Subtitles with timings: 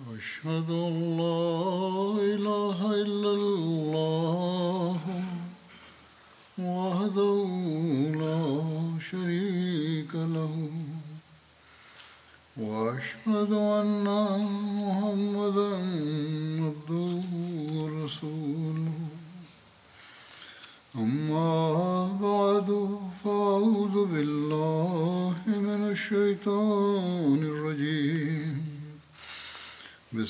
[0.00, 3.25] أشهد أن لا إله إلا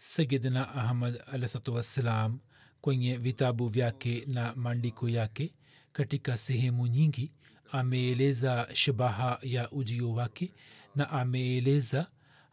[0.00, 1.46] سگد نحمد علی
[1.82, 2.36] صلام
[2.80, 5.46] کوئیں ویتابو واقعے نہ مانڈی کو یاکے
[5.94, 7.26] کٹی کا سونیگی
[7.72, 10.46] آمے لے ذا شباہا یا اجیو واقعے
[10.96, 12.02] نہزا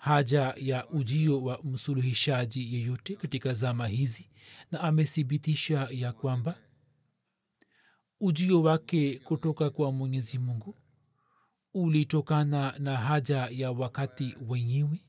[0.02, 4.30] haja ya ujio wa msuluhishaji yeyote katika zama hizi
[4.72, 6.56] na amethibitisha ya kwamba
[8.20, 10.76] ujio wake kutoka kwa mwenyezi mungu
[11.74, 15.00] ulitokana na haja ya wakati wenyewe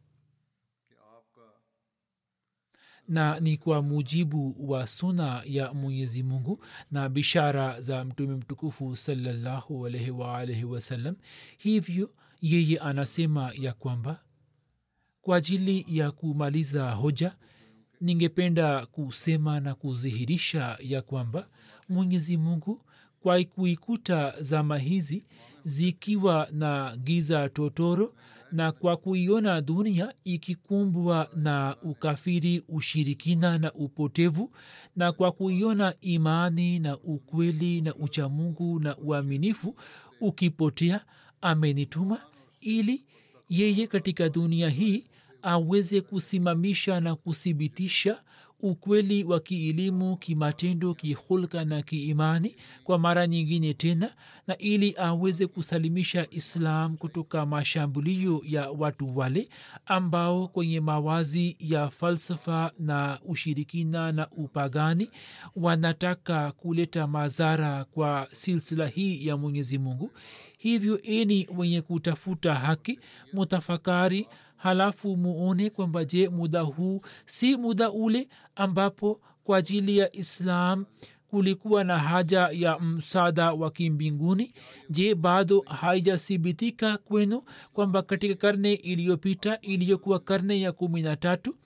[3.09, 9.87] na ni kwa mujibu wa suna ya mwenyezi mungu na bishara za mtume mtukufu salallahu
[9.87, 11.17] alaihi waalaihi wasallam
[11.59, 14.25] hivyo yeye anasema ya kwamba
[15.23, 17.35] kwa ajili ya kumaliza hoja
[18.01, 21.48] ningependa kusema na kudhihirisha ya kwamba
[21.89, 22.83] mwenyezi mungu
[23.20, 25.24] kwa kuikuta zama hizi
[25.64, 28.14] zikiwa na giza totoro
[28.52, 34.51] na kwa kuiona dunia ikikumbwa na ukafiri ushirikina na upotevu
[34.96, 39.77] na kwa kuiona imani na ukweli na uchamungu na uaminifu
[40.20, 41.05] ukipotea
[41.41, 42.20] amenituma
[42.61, 43.05] ili
[43.48, 45.05] yeye katika dunia hii
[45.42, 48.23] aweze kusimamisha na kuthibitisha
[48.64, 54.14] ukweli wa kielimu kimatendo kihulka na kiimani kwa mara nyingine tena
[54.47, 59.48] na ili aweze kusalimisha islam kutoka mashambulio ya watu wale
[59.86, 65.11] ambao kwenye mawazi ya falsafa na ushirikina na upagani
[65.57, 70.11] wanataka kuleta madhara kwa silsila hii ya mwenyezi mungu.
[70.58, 72.98] Hivyo eni wenye kutafuta haki
[73.33, 74.29] mutafakari
[74.62, 80.84] halafu muone kwamba je muda huu si muda ule ambapo kwa ajili ya islam
[81.28, 84.55] kulikuwa na haja ya msaada wa kimbinguni?
[84.90, 91.56] Je bado haijathibitika kwenu kwamba katika karne iliyopita iliyokuwa karne ya kumi na tatu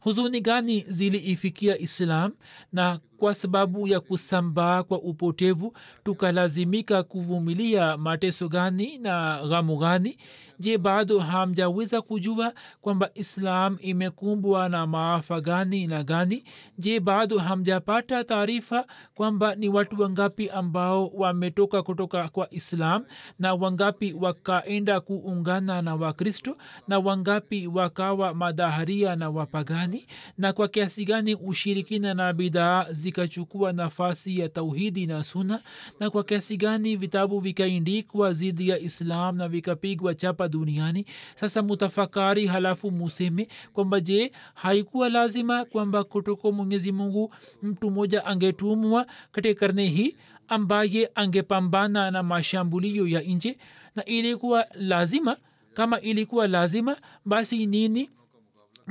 [0.00, 2.32] huzuni gani ziliifikia islam
[2.72, 5.72] na kwa sababu ya kusambaa kwa upotevu
[6.04, 10.16] tukalazimika kuvumilia mateso gani na ghamu gani.
[10.58, 16.44] Je bado hamjaweza kujua kwamba islam imekumbwa na maafa gani na gani?
[16.78, 23.04] Je bado hamjapata taarifa kwamba ni watu wangapi ambao wametoka kutoka kwa islam
[23.38, 26.56] na wangapi wakaenda kuungana na wakristo
[26.88, 30.06] na wangapi wakawa madaharia na wapagani?
[30.38, 35.62] Na kwa kiasi gani ushirikina na bidaa zikachukua nafasi ya tauhidi na suna
[36.00, 41.06] na kwa kiasi gani vitabu vikaindikwa zidi ya islam na vikapigwa chapa duniani?
[41.34, 49.06] Sasa mutafakari halafu museme kwamba je haikuwa lazima kwamba kutoka mwenyezi mungu mtu mmoja angetumwa
[49.32, 50.16] katika karne hii
[50.48, 53.56] ambaye angepambana na mashambulio ya nje?
[53.96, 55.36] Na ilikuwa lazima?
[55.74, 58.10] Kama ilikuwa lazima basi nini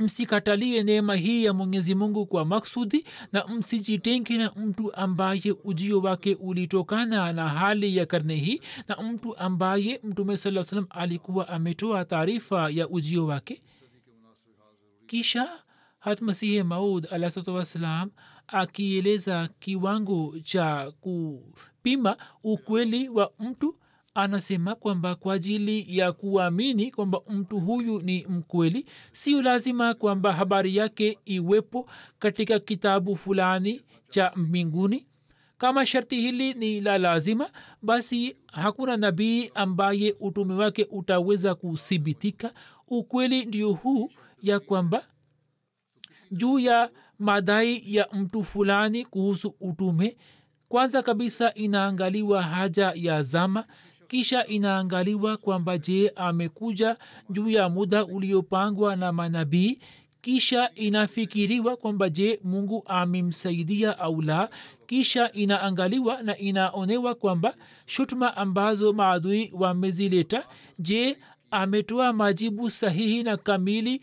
[0.00, 6.34] msikatalie neema hii ya mwenyezi mungu kwa maksudi na msijitenge na mtu ambaye ujio wake
[6.34, 12.70] ulitokana na hali ya karne hii na mtu ambaye mtume saa salam alikuwa ametoa taarifa
[12.70, 13.62] ya ujio wake.
[15.06, 15.48] Kisha
[15.98, 18.10] hatmasihi maud alahsatu wassalam
[18.46, 23.74] akieleza kiwango cha kupima ukweli wa mtu
[24.14, 30.76] anasema kwamba kwa ajili ya kuamini kwamba mtu huyu ni mkweli sio lazima kwamba habari
[30.76, 35.06] yake iwepo katika kitabu fulani cha mbinguni.
[35.58, 37.50] Kama sharti hili ni la lazima
[37.82, 42.52] basi hakuna nabii ambaye utume wake utaweza kuthibitika.
[42.88, 44.10] Ukweli ndio huu
[44.42, 45.04] ya kwamba
[46.30, 50.16] juu ya madai ya mtu fulani kuhusu utume
[50.68, 53.64] kwanza kabisa inaangaliwa haja ya zama
[54.10, 56.96] kisha inaangaliwa kwamba je amekuja
[57.30, 59.78] juu ya muda uliopangwa na manabii?
[60.22, 64.50] Kisha inafikiriwa kwamba je mungu amemsaidia au la?
[64.86, 67.54] Kisha inaangaliwa na inaonewa kwamba
[67.86, 70.44] shutuma ambazo maadui wamezileta
[70.78, 71.16] je
[71.50, 74.02] ametoa majibu sahihi na kamili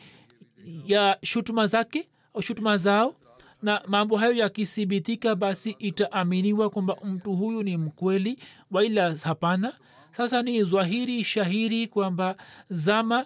[0.86, 2.08] ya shutuma zake
[2.42, 3.16] shutuma zao
[3.62, 8.40] na mambo hayo yakithibitika basi itaaminiwa kwamba mtu huyu ni mkweli
[8.72, 9.74] waila hapana.
[10.12, 12.36] Sasa ni zwahiri shahiri kwamba
[12.70, 13.26] zama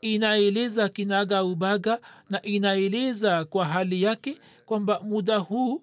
[0.00, 1.98] inaeleza kinaga ubaga
[2.30, 5.82] na inaeleza kwa hali yake kwamba muda huu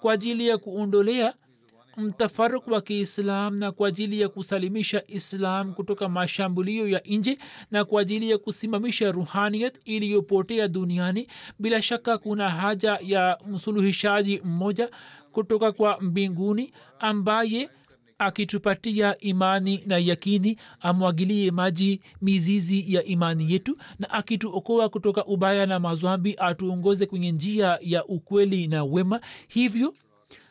[0.00, 1.34] kwa ajili ya kuondolea
[1.96, 7.38] mtafaruk wa kiislam na kwa ajili ya kusalimisha islam kutoka mashambulio ya nje
[7.70, 11.28] na kwa ajili ya kusimamisha ruhaniyat iliyopotea duniani
[11.58, 14.90] bila shaka kuna haja ya msuluhishaji mmoja
[15.32, 17.70] kutoka kwa mbinguni ambaye
[18.18, 25.78] akitupatia imani na yakini amwagilie maji mizizi ya imani yetu na akituokoa kutoka ubaya na
[25.80, 29.20] mazwambi atuongoze kwenye njia ya ukweli na wema.
[29.48, 29.94] Hivyo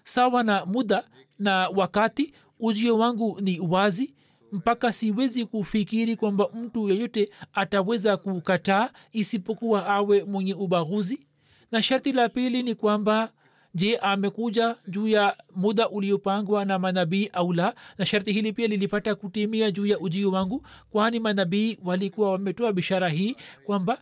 [0.05, 1.03] sawa na muda
[1.39, 4.13] na wakati ujio wangu ni wazi
[4.51, 11.27] mpaka siwezi kufikiri kwamba mtu yeyote ataweza kukataa isipokuwa awe mwenye ubaguzi.
[11.71, 13.31] Na sharti la pili ni kwamba
[13.73, 17.75] je amekuja juu ya muda uliopangwa na manabii au la?
[17.97, 23.09] Na sharti hili pia lilipata kutimia juu ya ujio wangu kwani manabii walikuwa wametoa bishara
[23.09, 23.35] hii
[23.65, 24.01] kwamba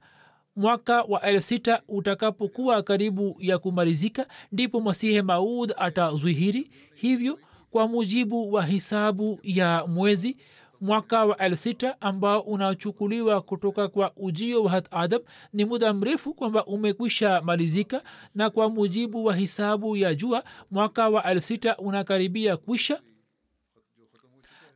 [0.56, 6.72] mwaka wa elfu sita utakapokuwa karibu ya kumalizika ndipo masihe maud atazwihiri.
[6.96, 7.40] Hivyo
[7.72, 10.38] kwa mujibu wa hisabu ya mwezi
[10.82, 15.22] mwaka wa elfu sita ambao unachukuliwa kutoka kwa ujio wa hat adam
[15.54, 18.04] ni muda mrefu kwamba umekwisha malizika
[18.36, 23.02] na kwa mujibu wa hisabu ya jua mwaka wa elfu sita unakaribia kwisha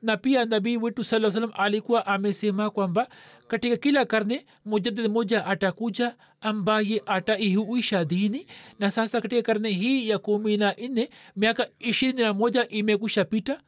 [0.01, 3.07] na pia nabii wetu saa salam alikuwa amesema kwamba
[3.47, 8.47] katika kila karne mujadid moja atakuja ambaye ataihuisha dini.
[8.79, 13.61] Na sasa katika karne hii ya kumi na nne miaka ishirini na moja imekwisha pita.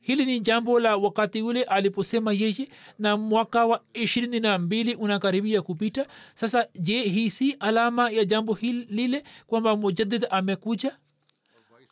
[0.00, 2.68] Hili ni jambo la wakati ule aliposema yeye
[2.98, 6.06] na mwaka wa ishirini na mbili unakaribia kupita.
[6.34, 10.96] Sasa je hii si alama ya jambo lile kwamba mujadid amekuja?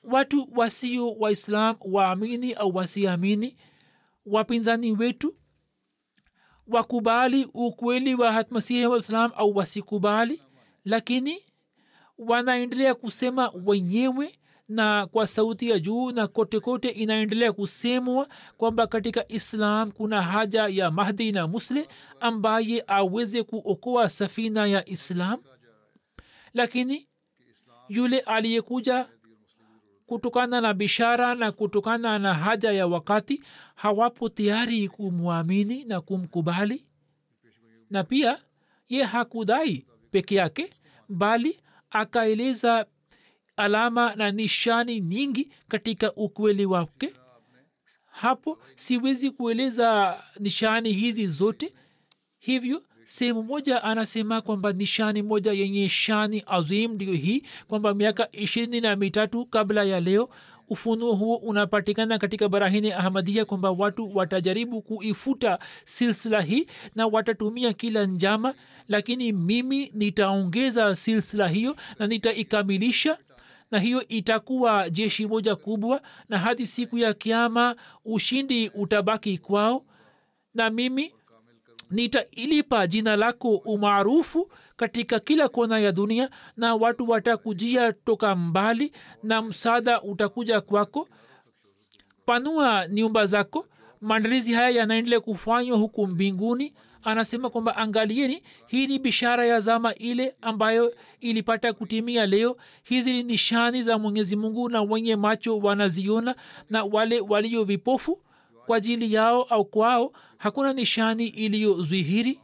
[0.04, 3.56] Watu wasio waislam waamini au wasiamini
[4.26, 5.34] wapinzani wetu
[6.66, 10.42] wakubali ukweli wa hatmasihi waislam au wasikubali
[10.84, 11.38] lakini
[12.18, 14.38] wanaendelea kusema wenyewe
[14.68, 20.66] na kwa sauti ya juu na kote kote inaendelea kusemwa kwamba katika islam kuna haja
[20.68, 21.88] ya mahdi na musle
[22.20, 25.42] ambaye aweze kuokoa safina ya islam.
[26.54, 27.08] Lakini
[27.88, 29.08] yule aliyekuja
[30.16, 33.42] kutokana na bishara na kutokana na haja ya wakati
[33.74, 36.86] hawapo tayari kumwamini na kumkubali.
[37.90, 38.38] Na pia
[38.88, 40.70] ye hakudai peke yake
[41.08, 41.60] bali
[41.90, 42.86] akaeleza
[43.56, 47.14] alama na nishani nyingi katika ukweli wake.
[48.10, 51.74] Hapo siwezi kueleza nishani hizi zote
[52.38, 58.80] hivyo sehemu moja anasema kwamba nishani moja yenye shani azim ndio hii kwamba miaka ishirini
[58.80, 60.28] na mitatu kabla ya leo
[60.68, 68.06] ufunuo huo unapatikana katika barahini ahmadia kwamba watu watajaribu kuifuta silsila hii na watatumia kila
[68.06, 68.54] njama
[68.88, 73.18] lakini mimi nitaongeza silsila hiyo na nitaikamilisha
[73.70, 79.84] na hiyo itakuwa jeshi moja kubwa na hadi siku ya kiama ushindi utabaki kwao
[80.54, 81.12] na mimi
[81.92, 89.42] nitailipa jina lako umaarufu katika kila kona ya dunia na watu watakujia toka mbali na
[89.42, 91.08] msaada utakuja kwako.
[92.26, 93.66] Panua nyumba zako.
[94.00, 96.74] Maandalizi haya yanaendelea kufanywa huku mbinguni.
[97.04, 102.56] Anasema kwamba angalieni hii ni bishara ya zama ile ambayo ilipata kutimia leo.
[102.82, 106.34] Hizi ni nishani za mwenyezi mungu na wenye macho wanaziona
[106.70, 108.18] na wale walio vipofu
[108.66, 112.40] kwa ajili yao au kwao hakuna nishani iliyodhihiri.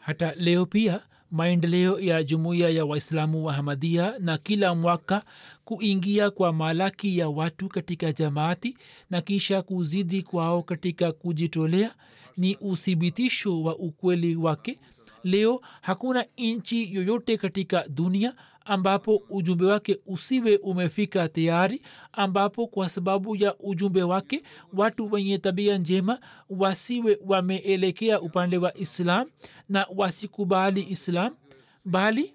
[0.00, 1.00] Hata leo pia
[1.30, 5.22] maendeleo ya jumuiya ya waislamu wa hamadia na kila mwaka
[5.64, 8.76] kuingia kwa malaki ya watu katika jamaati
[9.10, 11.94] na kisha kuzidi kwao katika kujitolea
[12.36, 14.78] ni uthibitisho wa ukweli wake.
[15.24, 23.36] Leo hakuna nchi yoyote katika dunia ambapo ujumbe wake usiwe umefika tayari ambapo kwa sababu
[23.36, 29.30] ya ujumbe wake watu wenye tabia njema wasiwe wameelekea upande wa islam
[29.68, 31.36] na wasikubali islam
[31.84, 32.34] bali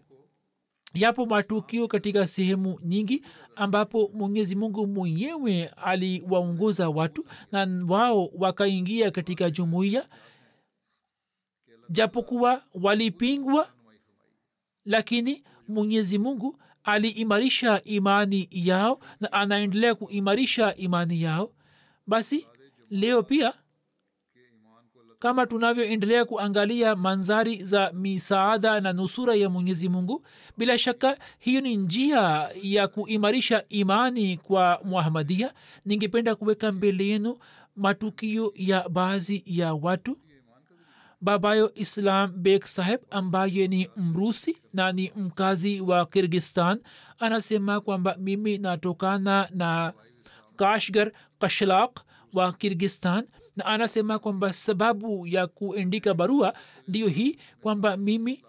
[0.93, 9.49] yapo matukio katika sehemu nyingi ambapo mwenyezi mungu mwenyewe aliwaongoza watu na wao wakaingia katika
[9.49, 10.07] jumuiya
[11.89, 13.69] japokuwa walipingwa
[14.85, 21.51] lakini mwenyezi mungu aliimarisha imani yao na anaendelea kuimarisha imani yao.
[22.07, 22.47] Basi
[22.89, 23.53] leo pia
[25.19, 30.25] kama tunavyoendelea kuangalia manzari za misaada na nusura ya mwenyezi mungu
[30.57, 35.53] bila shaka hiyo ni njia ya kuimarisha imani kwa muhamadia
[35.85, 37.37] ningependa kuweka mbele yenu
[37.75, 40.17] matukio ya baadhi ya watu
[41.21, 46.79] babayo islam bek saheb ambaye ni mrusi na ni mkazi wa kirgistan
[47.19, 49.93] anasema kwamba mimi natokana na
[50.55, 51.99] kashgar kashlak
[52.33, 56.53] wa kirgistan na anasema kwamba sababu ya kuendika barua
[56.87, 58.43] ndiyo hii kwamba mimi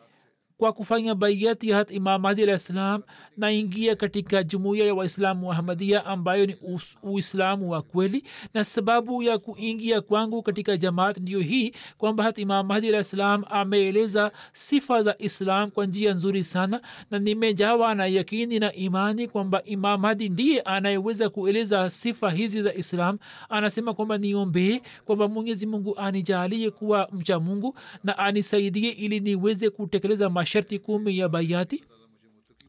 [0.59, 3.03] kwa kufanya baiati hat imam mahdi alah ssalam
[3.37, 6.57] naingia katika jumuiya ya waislamu wahamadia ambayo ni
[7.03, 8.23] uislamu wa kweli.
[8.55, 13.45] Na sababu ya kuingia kwangu katika jamaat ndiyo hii kwamba hat imam mahdi alah ssalam
[13.51, 16.81] ameeleza sifa za islam kwa njia nzuri sana.
[17.11, 22.75] Na nimejawa na yakini na imani kwamba imam mahdi ndiye anayeweza kueleza sifa hizi za
[22.75, 23.19] islam.
[23.49, 30.31] Anasema kwamba niombee kwamba mwenyezi mungu anijalie kuwa mcha mungu na anisaidie ili niweze kutekeleza
[30.47, 31.85] masharti kumi ya baiati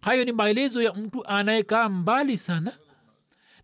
[0.02, 2.78] hayo ni maelezo ya mtu anayekaa mbali sana.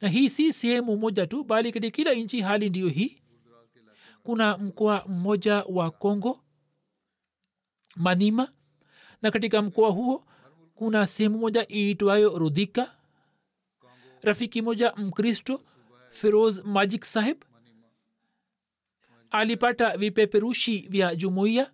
[0.01, 3.21] Na hii si sehemu moja tu bali katika kila nchi hali ndiyo hii.
[4.23, 6.43] Kuna mkoa mmoja wa congo
[7.95, 8.51] manima.
[9.21, 10.25] Na katika mkoa huo
[10.75, 12.95] kuna sehemu moja iitwayo rudhika.
[14.21, 15.61] Rafiki moja mkristo
[16.09, 17.37] feroz majik saheb
[19.31, 21.71] alipata vipeperushi vya jumuiya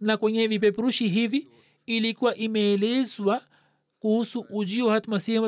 [0.00, 1.48] na kwenye vipeperushi hivi
[1.86, 3.40] ilikuwa imeelezwa
[4.00, 5.40] kuhusu ujio hat masihi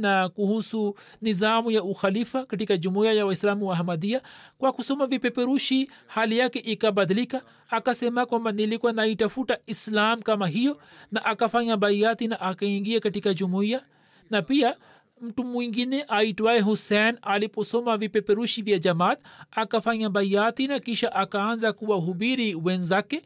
[0.00, 4.22] na kuhusu nizamu ya ukhalifa katika jumuiya ya waislamu wa hamadia
[4.58, 7.42] kwa kusoma vipeperushi hali yake ikabadilika.
[7.70, 10.80] Akasema kwamba nilikuwa naitafuta islam kama hiyo
[11.12, 13.84] na akafanya baiati na akaingia katika jumuiya.
[14.30, 14.76] Na pia
[15.20, 19.20] mtu mwingine aitwaye hussein aliposoma vipeperushi vya jamaat
[19.50, 23.22] akafanya baiati na kisha akaanza kuwahubiri wenzake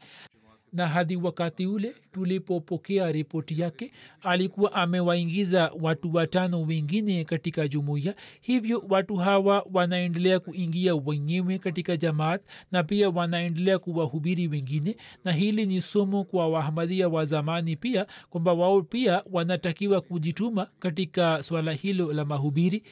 [0.73, 8.15] na hadi wakati ule tulipopokea ripoti yake alikuwa amewaingiza watu watano wengine katika jumuiya.
[8.41, 14.95] Hivyo watu hawa wanaendelea kuingia wenyewe katika jamaat na pia wanaendelea kuwahubiri wengine.
[15.25, 21.43] Na hili ni somo kwa wahamadia wa zamani pia kwamba wao pia wanatakiwa kujituma katika
[21.43, 22.83] swala hilo la mahubiri.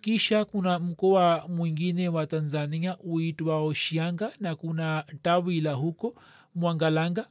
[0.00, 6.14] Kisha kuna mkoa mwingine wa tanzania uitwao shianga na kuna tawi la huko
[6.54, 7.26] mwangalanga.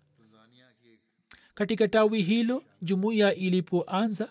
[1.56, 4.30] Katika tawi hilo jumuiya ilipoanza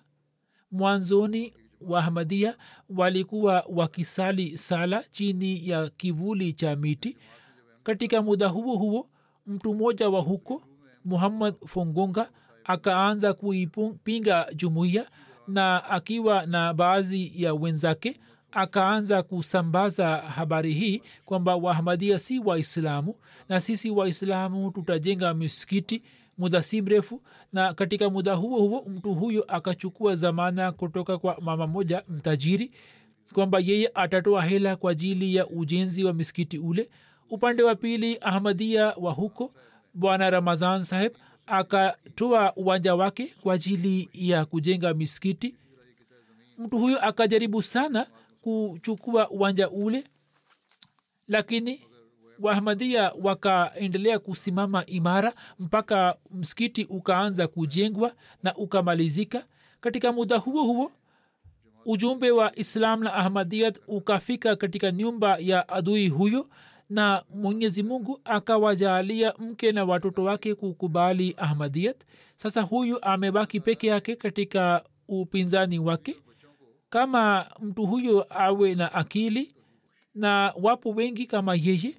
[0.71, 2.57] mwanzoni wahamadia
[2.89, 7.17] walikuwa wakisali sala chini ya kivuli cha miti.
[7.83, 9.09] Katika muda huo huo
[9.47, 10.63] mtu mmoja wa huko
[11.05, 12.31] muhammad fongonga
[12.65, 15.11] akaanza kuipinga jumuiya
[15.49, 18.21] na akiwa na baadhi ya wenzake
[18.52, 23.14] akaanza kusambaza habari hii kwamba wahamadia si waislamu
[23.49, 26.02] na sisi waislamu tutajenga misikiti
[26.38, 31.66] muda si mrefu na katika muda huo huo mtu huyo akachukua zamana kutoka kwa mama
[31.66, 32.71] moja mtajiri
[33.35, 36.90] kwamba yeye atatoa hela kwa ajili ya ujenzi wa misikiti ule.
[37.30, 39.50] Upande wa pili ahmadia wa huko
[39.94, 41.12] bwana ramazan saheb
[41.47, 45.54] akatoa uwanja wake kwa ajili ya kujenga misikiti.
[46.59, 48.06] Mtu huyo akajaribu sana
[48.43, 50.05] kuchukua uwanja ule
[51.29, 51.87] lakini
[52.41, 59.45] wahmadia wakaendelea kusimama imara mpaka msikiti ukaanza kujengwa na ukamalizika.
[59.81, 60.93] Katika muda huo huo
[61.87, 66.49] ujumbe wa islam na ahmadiyat ukafika katika nyumba ya adui huyo
[66.91, 71.97] na mwenyezi mungu akawajaalia mke na watoto wake kukubali ahmadiyat
[72.37, 76.17] sasa huyu amebaki peke yake katika upinzani wake
[76.93, 79.55] kama mtu huyo awe na akili
[80.15, 81.97] na wapo wengi kama yeye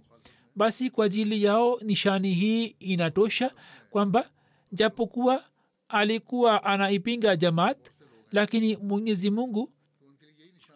[0.56, 3.52] basi kwa ajili yao nishani hii inatosha
[3.90, 4.30] kwamba
[4.72, 5.44] japokuwa
[5.90, 7.92] alikuwa anaipinga jamaat
[8.32, 9.70] lakini mwenyezi mungu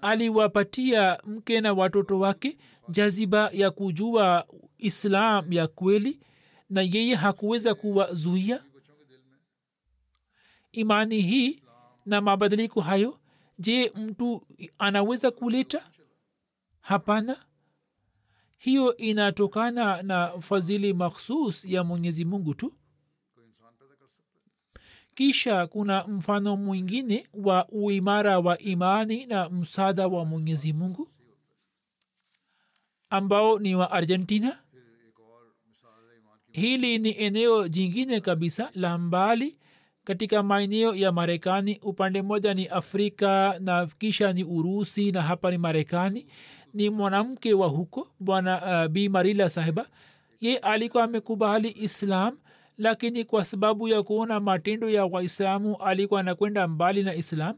[0.01, 2.57] aliwapatia mke na watoto wake
[2.89, 4.45] jaziba ya kujua
[4.77, 6.19] islam ya kweli
[6.69, 8.63] na yeye hakuweza kuwazuia.
[10.71, 11.61] Imani hii
[12.05, 13.19] na mabadiliko hayo
[13.59, 14.47] je mtu
[14.79, 15.91] anaweza kuleta?
[16.81, 17.45] Hapana.
[18.57, 22.73] Hiyo inatokana na fadhili makhsus ya mwenyezi mungu tu.
[25.15, 31.09] Kisha kuna mfano mwingine wa uimara wa imani na msaada wa mwenyezi mungu
[33.09, 34.59] ambao ni wa argentina.
[36.51, 39.59] Hili ni eneo jingine kabisa la mbali
[40.07, 45.57] katika maeneo ya marekani upande mmoja ni afrika na kisha ni urusi na hapa ni
[45.57, 46.27] marekani.
[46.73, 49.85] Ni mwanamke wa huko bwana uh, b marila sahiba
[50.41, 52.37] ye alikuwa amekubali islam
[52.77, 57.55] lakini kwa sababu ya kuona matendo ya waislamu alikuwa anakwenda mbali na islam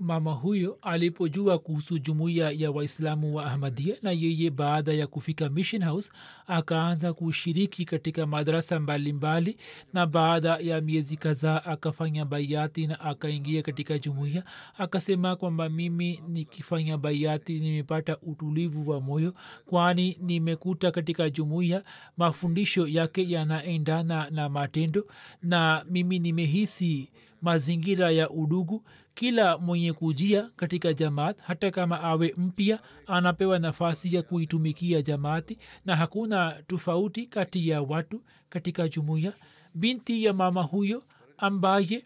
[0.00, 5.84] mama huyo alipojua kuhusu jumuiya ya waislamu wa ahmadia na yeye baada ya kufika mission
[5.84, 6.10] house
[6.46, 9.56] akaanza kushiriki katika madarasa mbalimbali
[9.92, 14.44] na baada ya miezi kadhaa akafanya baiati na akaingia katika jumuiya.
[14.78, 19.34] Akasema kwamba mimi nikifanya baiati nimepata utulivu wa moyo
[19.66, 21.84] kwani nimekuta katika jumuiya
[22.16, 25.06] mafundisho yake yanaendana na matendo
[25.42, 27.10] na mimi nimehisi
[27.42, 28.82] mazingira ya udugu
[29.14, 35.96] kila mwenye kujia katika jamaat hata kama awe mpya anapewa nafasi ya kuitumikia jamaati na
[35.96, 39.32] hakuna tofauti kati ya watu katika jumuiya.
[39.74, 41.02] Binti ya mama huyo
[41.38, 42.04] ambaye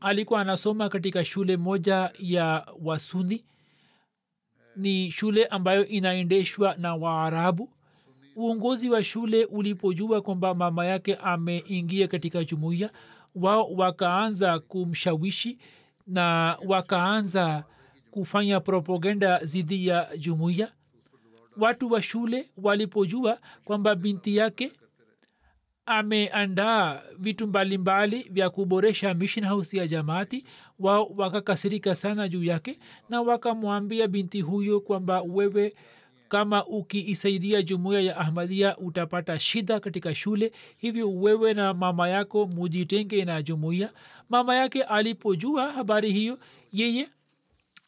[0.00, 3.44] alikuwa anasoma katika shule moja ya wasuni
[4.76, 7.70] ni shule ambayo inaendeshwa na waarabu.
[8.36, 12.90] Uongozi wa shule ulipojua kwamba mama yake ameingia katika jumuiya
[13.34, 15.58] wao wakaanza kumshawishi
[16.06, 17.64] na wakaanza
[18.10, 20.72] kufanya propaganda dhidi ya jumuiya.
[21.56, 24.72] Watu wa shule walipojua kwamba binti yake
[25.86, 30.44] ameandaa vitu mbalimbali vya kuboresha mission house ya jamaati
[30.78, 32.78] wao wakakasirika sana juu yake
[33.08, 35.74] na wakamwambia binti huyo kwamba wewe
[36.32, 43.24] kama ukiisaidia jumuiya ya ahmadia utapata shida katika shule hivyo wewe na mama yako mujitenge
[43.24, 43.92] na jumuiya.
[44.30, 46.38] Mama yake alipojua habari hiyo
[46.72, 47.08] yeye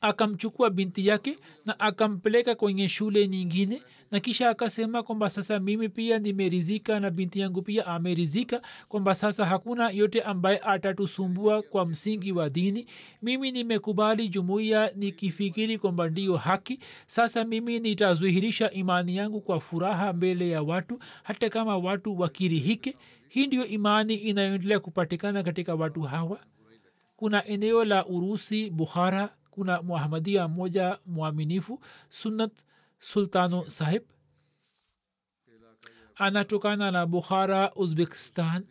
[0.00, 3.82] akamchukua binti yake na akampeleka kwenye shule nyingine
[4.14, 9.46] na kisha akasema kwamba sasa mimi pia nimerizika na binti yangu pia amerizika kwamba sasa
[9.46, 12.86] hakuna yote ambaye atatusumbua kwa msingi wa dini.
[13.22, 16.78] Mimi nimekubali jumuiya nikifikiri kwamba ndiyo haki.
[17.06, 22.96] Sasa mimi nitazuhirisha imani yangu kwa furaha mbele ya watu hata kama watu wakirihike.
[23.28, 26.40] Hii ndiyo imani inayoendelea kupatikana katika watu hawa.
[27.16, 32.52] Kuna eneo la urusi bukhara kuna muhamadia mmoja mwaminifu sunnat
[33.04, 34.02] sultano sahib?
[36.16, 38.66] Anatokana na bukhara uzbekistan.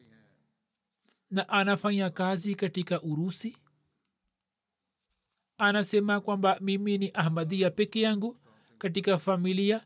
[1.32, 3.58] Na anafanya kazi katika urusi?
[5.58, 8.38] Anasema kwamba mimi ni ahmadia peke yangu
[8.78, 9.86] katika familia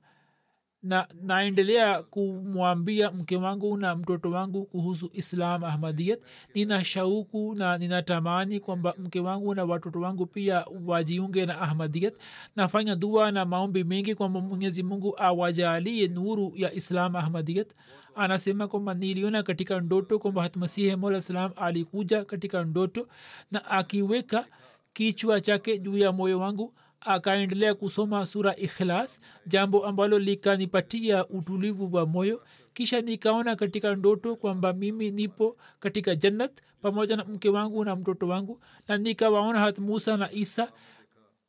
[0.83, 6.19] na naendelea kumwambia mke wangu na mtoto wangu kuhusu islam ahmadiyat.
[6.55, 12.13] Nina shauku na ninatamani kwamba mke wangu na watoto wangu pia wajiunge na ahmadiyat.
[12.55, 17.67] Nafanya dua na maombi mengi kwamba mwenyezi mungu awajalie nuru ya islam ahmadiyat.
[18.15, 23.07] Anasema kwamba niliona katika ndoto kwamba hatmasihi mola salam alikuja katika ndoto
[23.51, 24.45] na akiweka
[24.93, 26.73] kichwa chake juu ya moyo wangu
[27.07, 32.43] akaendelea kusoma sura ikhlas jambo ambalo likanipatia utulivu wa moyo.
[32.73, 38.27] Kisha nikaona katika ndoto kwamba mimi nipo katika jannat pamoja na mke wangu na mtoto
[38.27, 40.71] wangu na nikawaona hat musa na isa.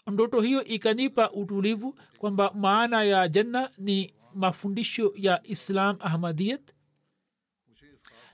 [0.06, 6.72] Ndoto hiyo ikanipa utulivu kwamba maana ya janna ni mafundisho ya islam ahmadiyat.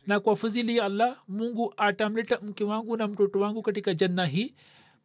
[0.06, 4.54] Na kwa fuzili ya allah mungu atamleta mke wangu na mtoto wangu katika janna hii.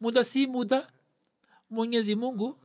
[0.00, 0.88] Muda si muda
[1.70, 2.56] mwenyezi mungu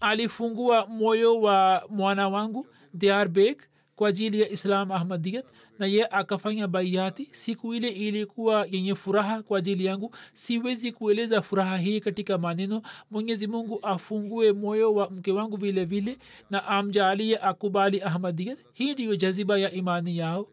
[0.00, 3.62] alifungua moyo wa mwana wangu diar bek
[3.96, 5.44] kwa ajili ya islam ahmadiyat
[5.78, 10.14] na ye akafanya baiati siku ile ilikuwa yenye furaha kwa ajili yangu.
[10.32, 12.82] Siwezi kueleza furaha hii katika maneno.
[13.10, 16.18] Mwenyezi mungu afungue moyo wa mke wangu vile vile
[16.50, 18.58] na amjaalie akubali ahmadiyat.
[18.72, 20.48] Hii ndiyo jaziba ya imani yao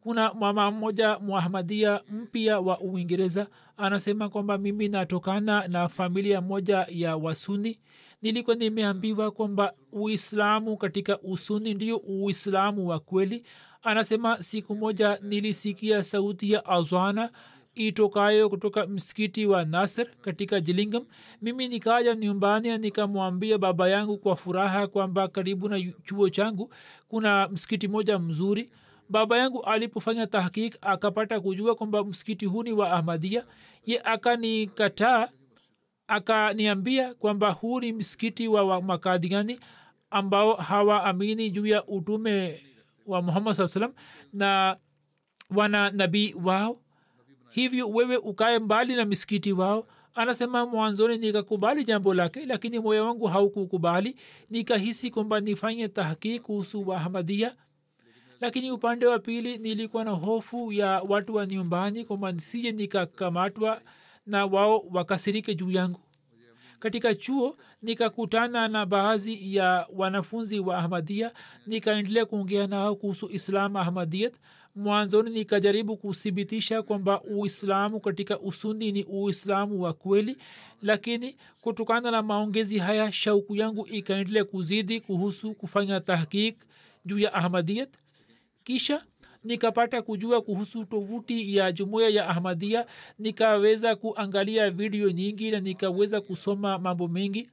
[0.00, 7.16] kuna mama mmoja muahmadia mpya wa uingereza anasema kwamba mimi natokana na familia moja ya
[7.16, 7.78] wasuni.
[8.22, 13.42] Nilikuwa nimeambiwa kwamba uislamu katika usuni ndio uislamu wa kweli.
[13.82, 17.30] Anasema siku moja nilisikia sauti ya azwana
[17.74, 21.04] itokayo kutoka msikiti wa nasr katika jilingam.
[21.42, 26.72] Mimi nikaja nyumbani nikamwambia baba yangu kwa furaha kwamba karibu na chuo changu
[27.08, 28.70] kuna msikiti moja mzuri
[29.10, 33.44] baba yangu alipofanya tahkik akapata kujua kwamba msikiti huu ni wa ahmadia
[33.86, 35.28] ye akanikataa
[36.06, 39.60] akaniambia kwamba huu ni msikiti wa, wa makadiani
[40.10, 42.60] ambao hawaamini juu ya utume
[43.06, 43.92] wa muhammad saa salam
[44.32, 44.76] na
[45.56, 46.80] wana nabii wao.
[47.50, 49.86] Hivyo wewe ukae mbali na misikiti wao.
[50.14, 54.16] Anasema mwanzoni nikakubali jambo lake lakini moyo wangu haukukubali.
[54.50, 57.56] Nikahisi kwamba nifanye tahkik kuhusu wahamadia
[58.40, 63.82] lakini upande wa pili nilikuwa na hofu ya watu wa nyumbani kwamba nisije nikakamatwa
[64.26, 66.00] na wao wakasirike juu yangu.
[66.78, 71.32] Katika chuo nikakutana na baadhi ya wanafunzi wa ahmadia
[71.66, 74.34] nikaendelea kuongea nao kuhusu islam ahmadiyat
[74.76, 80.36] mwanzoni nikajaribu kuthibitisha kwamba uislamu katika usuni ni uislamu wa kweli
[80.82, 86.56] lakini kutokana na maongezi haya shauku yangu ikaendelea kuzidi kuhusu kufanya tahkik
[87.04, 87.88] juu ya ahmadiyat
[88.64, 89.04] kisha
[89.44, 92.86] nikapata kujua kuhusu tovuti ya jumuiya ya ahmadia
[93.18, 97.50] nikaweza kuangalia video nyingi na nikaweza kusoma mambo mengi.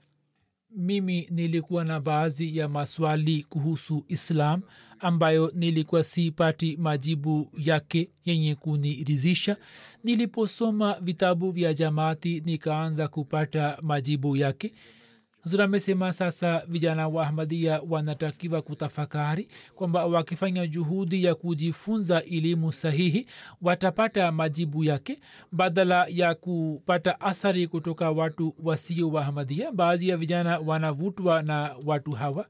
[0.72, 4.62] Mimi nilikuwa na baadhi ya maswali kuhusu islam
[5.00, 9.58] ambayo nilikuwa sipati majibu yake yenye kunirizisha
[10.04, 14.74] niliposoma vitabu vya jamaati nikaanza kupata majibu yake
[15.48, 23.28] huzur amesema sasa vijana wa ahmadia wanatakiwa kutafakari kwamba wakifanya juhudi ya kujifunza elimu sahihi
[23.62, 25.20] watapata majibu yake
[25.52, 32.12] badala ya kupata athari kutoka watu wasio wa ahmadia baadhi ya vijana wanavutwa na watu
[32.12, 32.46] hawa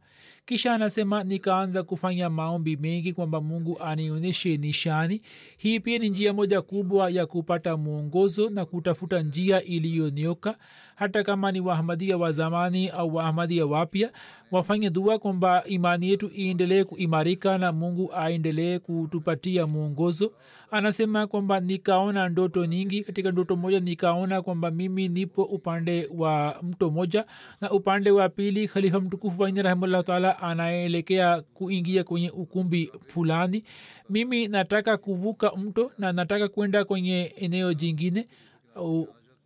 [0.48, 5.22] kisha anasema nikaanza kufanya maombi mengi kwamba mungu anionyeshe nishani.
[5.58, 10.58] Hii pia ni njia moja kubwa ya kupata mwongozo na kutafuta njia iliyonioka
[10.96, 14.12] hata kama ni wahamadia wa zamani au wahamadia wapya
[14.52, 20.32] wafanye dua kwamba imani yetu iendelee kuimarika na mungu aendelee kutupatia mwongozo.
[20.72, 23.02] Anasema kwamba nikaona ndoto nyingi.
[23.04, 27.26] Katika ndoto moja nikaona kwamba mimi nipo upande wa mto moja.
[27.62, 33.64] Na upande wa pili khalifa mtukufu waini rahimahullah taala anaelekea kuingia kwenye ukumbi fulani.
[34.10, 38.28] Mimi nataka kuvuka mto na nataka kwenda kwenye eneo jingine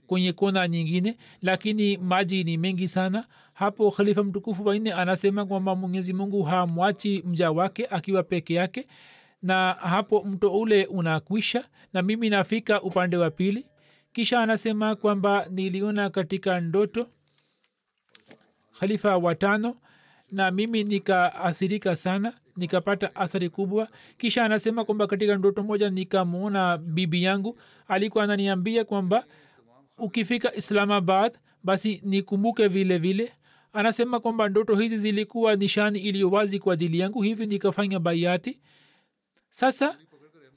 [0.07, 3.25] kwenye kona nyingine lakini maji ni mengi sana
[3.61, 8.87] hapo khalifa mtukufu wanne anasema kwamba mwenyezi mungu hamwachi mja wake akiwa peke yake
[9.41, 13.65] na hapo mto ule unakwisha na mimi nafika upande wa pili.
[14.13, 17.07] Kisha anasema kwamba niliona katika ndoto
[18.79, 19.75] khalifa watano
[20.31, 23.87] na mimi nikaathirika sana nikapata athari kubwa.
[24.17, 29.25] Kisha anasema kwamba katika ndoto moja nikamwona bibi yangu alikuwa ananiambia kwamba
[29.97, 33.31] ukifika islamabad basi nikumbuke vile vile
[33.73, 38.59] anasema kwamba ndoto hizi zilikuwa nishani iliyo wazi kwa ajili yangu hivyo nikafanya baiati
[39.49, 39.97] sasa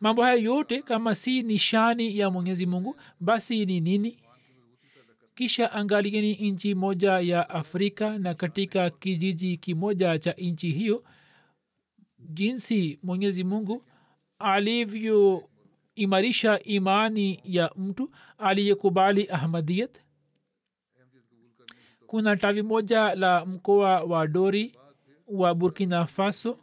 [0.01, 4.19] mambo haya yote kama si nishani ya mwenyezi mungu basi ni nini?
[5.35, 11.05] Kisha angalieni nchi moja ya afrika na katika kijiji kimoja cha nchi hiyo
[12.19, 13.85] jinsi mwenyezi mungu
[14.39, 19.99] alivyoimarisha imani ya mtu aliyekubali ahmadiyat
[22.15, 24.77] kuna tawi moja la mkoa wa dori
[25.27, 26.59] wa burkina faso.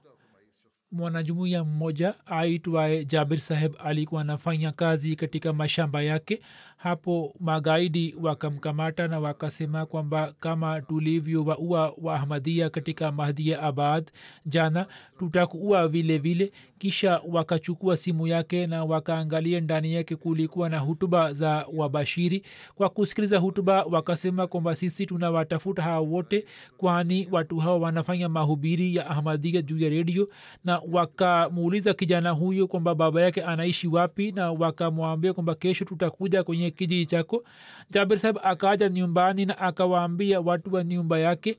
[0.92, 6.42] Mwanajumuiya mmoja aitwaye jabir saheb alikuwa anafanya kazi katika mashamba yake
[6.84, 14.12] hapo magaidi wakamkamata na wakasema kwamba kama tulivyowaua waahmadia katika mahdia abad
[14.46, 14.86] jana
[15.20, 16.52] tutakuua vile vile.
[16.80, 22.44] Kisha wakachukua simu yake na wakaangalia ndani yake kulikuwa na hutuba za wabashiri.
[22.76, 26.46] Kwa kusikiliza hutuba wakasema kwamba sisi tunawatafuta hawa wote
[26.78, 30.30] kwani watu hawa wanafanya mahubiri ya ahmadia juu ya redio.
[30.66, 36.71] Na wakamuuliza kijana huyo kwamba baba yake anaishi wapi na wakamwambia kwamba kesho tutakuja kwenye
[36.72, 37.44] kijiji chako
[37.90, 41.58] jabir saheb akaja nyumbani na akawaambia watu wa nyumba yake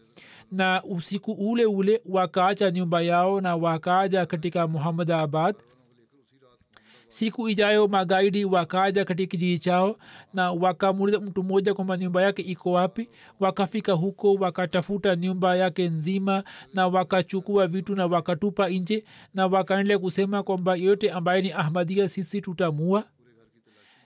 [0.53, 5.57] na usiku ule ule wakaacha nyumba yao na wakaja katika muhammadabad
[7.09, 9.97] siku ijayo magaidi wakaja katika kijiji chao
[10.35, 13.09] na wakamuuliza mtu mmoja kwamba nyumba yake iko wapi.
[13.41, 16.45] Wakafika huko wakatafuta nyumba yake nzima
[16.75, 22.41] na wakachukua vitu na wakatupa nje na wakaendelea kusema kwamba yote ambaye ni ahmadia sisi
[22.41, 23.05] tutamua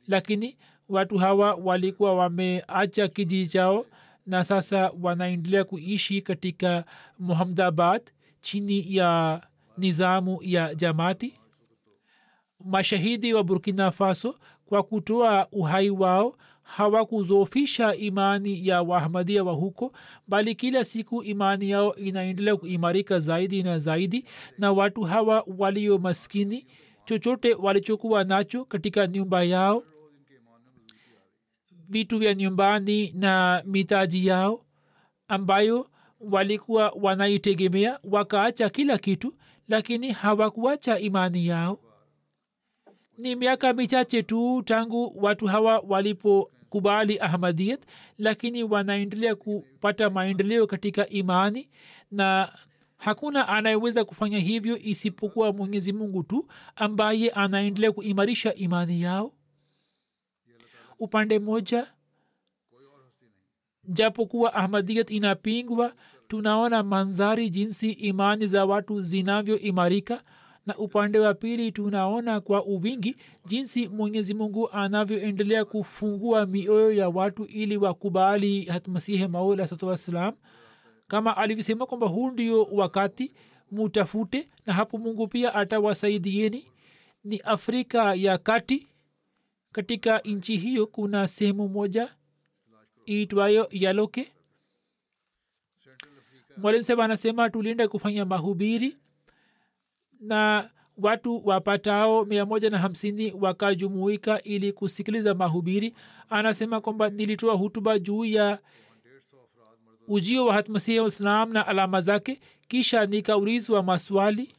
[0.08, 0.56] lakini
[0.88, 3.86] watu hawa walikuwa wameacha kijiji chao
[4.26, 6.84] na sasa wanaendelea kuishi katika
[7.18, 8.02] muhamdabad
[8.40, 9.40] chini ya
[9.78, 11.34] nizamu ya jamati
[12.64, 14.34] mashahidi wa burkina faso
[14.66, 19.92] kwa kutoa uhai wao hawakuzofisha imani ya waahmadia wa huko
[20.28, 24.24] bali kila siku imani yao inaendelea kuimarika zaidi na zaidi
[24.58, 26.66] na watu hawa walio maskini
[27.04, 29.82] chochote walichokuwa nacho katika nyumba yao
[31.88, 34.64] vitu vya nyumbani na mitaji yao
[35.28, 39.34] ambayo walikuwa wanaitegemea wakaacha kila kitu
[39.68, 41.78] lakini hawakuacha imani yao.
[43.18, 47.80] Ni miaka michache tu tangu watu hawa walipokubali ahmadiyat
[48.18, 51.68] lakini wanaendelea kupata maendeleo katika imani
[52.10, 52.52] na
[52.96, 56.46] hakuna anayeweza kufanya hivyo isipokuwa mwenyezi mungu tu
[56.76, 59.32] ambaye anaendelea kuimarisha imani yao
[60.98, 61.86] upande moja
[63.84, 65.94] japokuwa ahmadiyat inapingwa
[66.28, 70.22] tunaona manzari jinsi imani za watu zinavyoimarika
[70.66, 77.44] na upande wa pili tunaona kwa uwingi jinsi mwenyezi mungu anavyoendelea kufungua mioyo ya watu
[77.44, 80.34] ili wakubali hatmasihi maula satu wassalam.
[81.08, 83.32] Kama alivyosema kwamba huu ndio wakati
[83.70, 86.66] mutafute na hapo mungu pia atawasaidieni
[87.24, 88.86] ni afrika ya kati
[89.80, 92.14] katika nchi hiyo kuna sehemu moja
[93.08, 94.32] iitwayo yaloke.
[96.56, 98.96] Mwalimu seba anasema tulienda kufanya mahubiri
[100.20, 105.94] na watu wapatao mia moja na hamsini wakajumuika ili kusikiliza mahubiri.
[106.30, 108.58] Anasema kwamba nilitoa hutuba juu ya
[110.08, 114.52] ujio wa hatmasihi islam na alama zake kisha nikaulizwa maswali.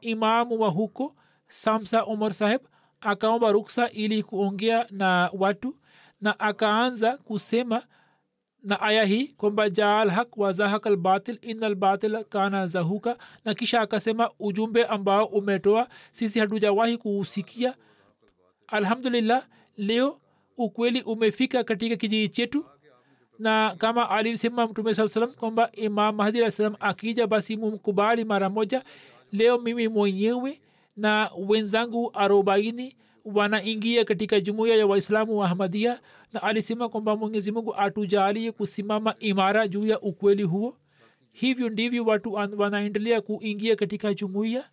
[0.00, 1.14] Imamu wa huko
[1.48, 2.60] samsa umar saheb
[3.00, 5.74] akaomba ruksa ili kuongea na watu
[6.20, 7.82] na akaanza kusema
[8.62, 13.16] na aya hii kwamba jaa lhaq wazahaq albatil ina albatil kana zahuka.
[13.44, 17.74] Na kisha akasema ujumbe ambao umetoa sisi hatujawahi kuusikia.
[18.66, 20.18] Alhamdulillah leo
[20.56, 22.66] ukweli umefika katika kijiji chetu.
[23.38, 28.50] Na kama alisema mtume saa salam kwamba imam mahdi alah salam akija basi mumkubali mara
[28.50, 28.84] moja.
[29.32, 30.60] Leo mimi mwenyewe
[30.96, 36.00] na wenzangu arobaini wanaingia katika jumuiya ya waislamu wa ahmadia
[36.32, 40.76] na alisema kwamba mwenyezi mungu atujalie kusimama imara juu ya ukweli huo.
[41.32, 44.70] Hivyo ndivyo watu wanaendelea kuingia katika jumuiya.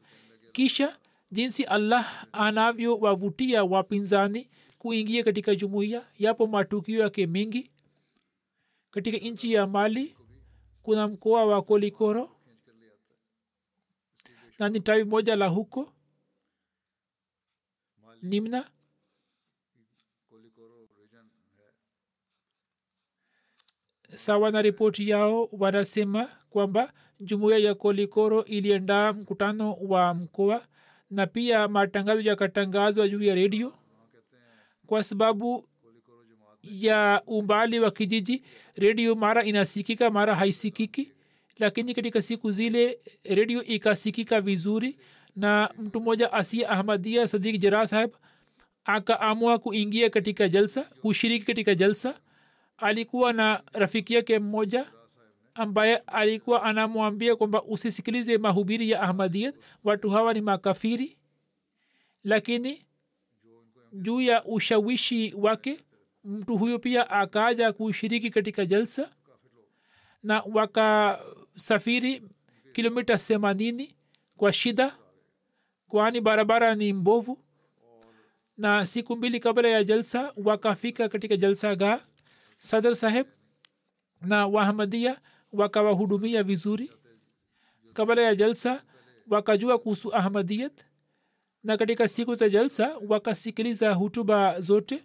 [0.51, 0.97] Kisha
[1.31, 7.71] jinsi allah anavyowavutia wapinzani kuingia katika jumuiya yapo matukio yake mengi.
[8.91, 10.15] Katika nchi ya mali
[10.83, 12.29] kuna mkoa wa kolikoro
[14.59, 15.93] na ni tawi moja la huko
[18.21, 18.71] nimna
[24.09, 30.67] sawa na ripoti yao wanasema kwamba jumuiya ya kolikoro iliendaa mkutano wa mkoa
[31.09, 33.73] na pia matangazo yakatangazwa juu ya redio
[34.85, 35.67] kwa sababu
[36.63, 38.43] ya umbali wa kijiji.
[38.75, 41.11] Redio mara inasikika mara haisikiki
[41.57, 44.99] lakini katika siku zile redio ikasikika vizuri
[45.37, 48.11] na mtu mmoja asia ahmadia sadik jera saheb
[48.85, 52.19] akaamua kuingia katika jalsa kushiriki katika jalsa.
[52.77, 54.85] Alikuwa na rafiki yake mmoja
[55.53, 61.17] ambaye alikuwa anamwambia kwamba usisikilize mahubiri ya ahmadiyat watu hawa ni makafiri.
[62.23, 62.85] Lakini
[63.93, 65.79] juu ya ushawishi wake
[66.23, 69.09] mtu huyo pia akaja kushiriki katika jalsa
[70.23, 72.23] na wakasafiri
[72.73, 73.95] kilomita themanini
[74.37, 74.95] kwa shida
[75.87, 77.39] kwani barabara ni mbovu?
[78.57, 82.05] Na siku mbili kabla ya jalsa wakafika katika jalsa ga
[82.57, 83.27] sadr saheb
[84.21, 85.21] na wahamadia
[85.53, 86.91] wakawahudumia vizuri.
[87.93, 88.81] Kabla ya jalsa
[89.29, 90.85] wakajua kuhusu ahmadiyat
[91.63, 95.03] na katika siku za jalsa wakasikiliza hutuba zote.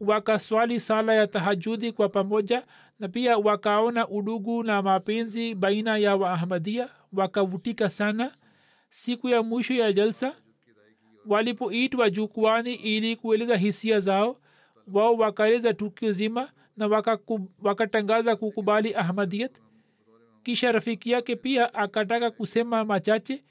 [0.00, 2.66] Wakaswali sala ya tahajudi kwa pamoja
[2.98, 8.34] na pia wakaona udugu na mapenzi baina ya waahmadia wakavutika sana
[8.88, 10.36] siku ya mwisho ya jalsa
[11.26, 14.40] walipoitwa jukwani ili kueleza hisia zao
[14.92, 16.86] wao wakaeleza tukio zima na
[17.62, 19.60] wakatangaza waka kukubali ahmadiyat.
[20.42, 23.44] Kisha rafiki yake pia akataka kusema machache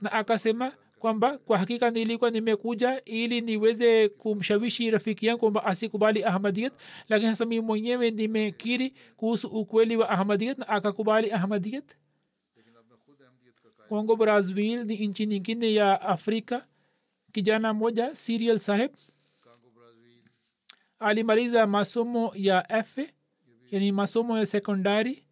[0.00, 6.72] na akasema kwamba kwa hakika nilikuwa nimekuja ili niweze kumshawishi rafiki yangu kwamba asikubali ahmadiyat
[7.08, 11.96] lakini sasa mi mwenyewe nimekiri kuhusu ukweli wa ahmadiyat na akakubali ahmadiyat
[13.92, 16.66] kongo brazil ni nchi nyingine ya afrika.
[17.32, 18.90] Kijana moja serial saheb
[20.98, 22.98] alimaliza masomo ya f
[23.70, 25.24] yani masomo ya sekondari.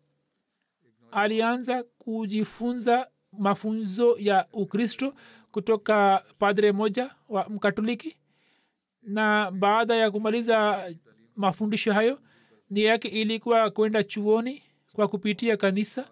[1.10, 5.14] Alianza kujifunza mafunzo ya ukristo
[5.52, 8.16] kutoka padre moja wa mkatoliki.
[9.02, 10.84] Na baada ya kumaliza
[11.36, 12.20] mafundisho hayo
[12.70, 16.08] nia yake ilikuwa kwenda chuoni kwa kupitia kanisa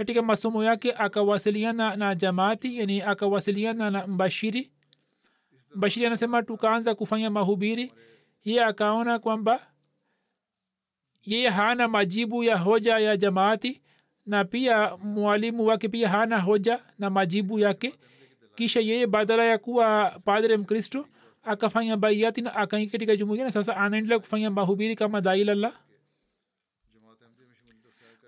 [0.00, 4.70] katika masomo yake akawasiliana na jamaati yani akawasiliana na mbashiri.
[5.74, 7.92] Mbashiri anasema tukaanza kufanya mahubiri.
[8.40, 9.66] Hiye akaona kwamba
[11.22, 13.82] yeye hana majibu ya hoja ya jamaati
[14.26, 17.94] na pia mwalimu wake pia hana hoja na majibu yake.
[18.54, 21.06] Kisha yeye badala ya kuwa padre mkristo
[21.42, 25.72] akafanya baiati na akaingia katika jumuia na sasa anaendelea kufanya mahubiri kama dailallah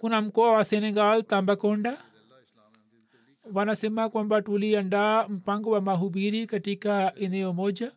[0.03, 2.05] kuna mkoa wa senegal tambakonda
[3.55, 7.93] wanasema kwamba tuliandaa mpango wa mahubiri katika eneo moja.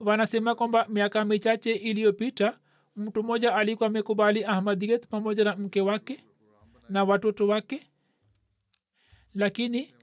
[0.00, 2.58] Wanasema kwamba miaka michache iliyopita
[2.96, 6.24] mtu mmoja alikuwa amekubali ahmadiyat pamoja na mke wake
[6.88, 7.86] na watoto wake.
[9.34, 9.94] Lakini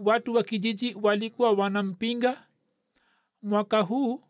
[0.00, 2.46] watu wa kijiji walikuwa wanampinga.
[3.42, 4.29] Mwaka huu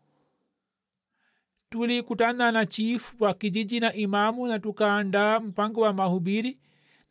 [1.75, 6.57] tulikutana na chief wa kijiji na imamu na tukaandaa mpango wa mahubiri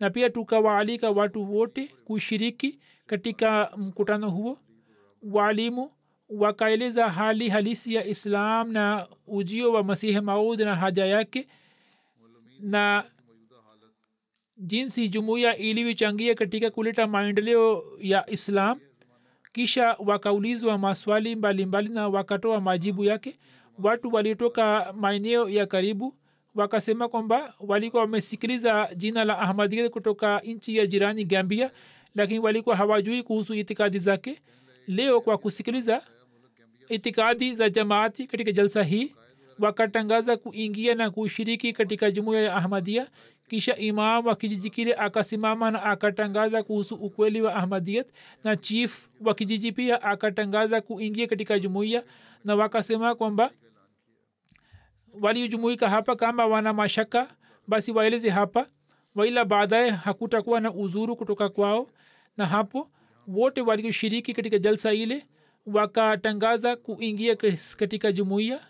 [0.00, 4.58] na pia tukawaalika watu wote kushiriki katika mkutano huo.
[5.22, 5.90] Waalimu
[6.28, 11.46] wakaeleza hali halisi ya islam na ujio wa masihi maud na haja yake
[12.60, 13.04] na
[14.56, 18.80] jinsi jumuiya ilivyochangia katika kuleta maendeleo ya islam.
[19.52, 23.38] Kisha wakaulizwa maswali mbalimbali mbali na wakatoa majibu yake
[23.82, 26.14] watu walitoka maeneo ya karibu
[26.54, 31.70] wakasema kwamba walikuwa wamesikiliza jina la ahmadia kutoka nchi ya jirani gambia
[32.14, 34.40] lakini walikuwa hawajui kuhusu itikadi zake.
[34.86, 36.02] Leo kwa kusikiliza
[36.88, 39.14] itikadi za jamaati katika jalsa hii
[39.58, 43.06] wakatangaza kuingia na kushiriki katika jumuiya ya ahmadia
[43.48, 48.06] kisha imam wa kijiji kile akasimama na akatangaza kuhusu ukweli wa ahmadiyat
[48.44, 52.02] na chief wa kijiji pia akatangaza kuingia katika jumuiya
[52.44, 53.50] na wakasema kwamba
[55.20, 57.34] waliojumuika hapa kama wana mashaka
[57.68, 58.66] basi waeleze hapa
[59.14, 61.90] waila baadaye hakutakuwa na uzuru kutoka kwao.
[62.36, 62.90] Na hapo
[63.26, 65.26] wote walioshiriki katika jalsa ile
[65.66, 67.36] wakatangaza kuingia
[67.76, 68.60] katika jumuiya.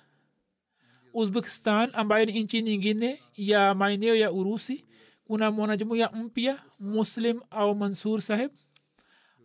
[1.14, 4.84] Uzbekistan ambayo ni nchi nyingine ya maeneo ya urusi
[5.24, 8.50] kuna mwanajumuiya mpya muslim au mansur saheb.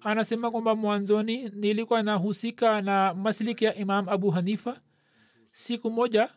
[0.01, 4.81] Anasema kwamba mwanzoni nilikuwa nahusika na masliki ya imam abu hanifa.
[5.51, 6.29] Siku moja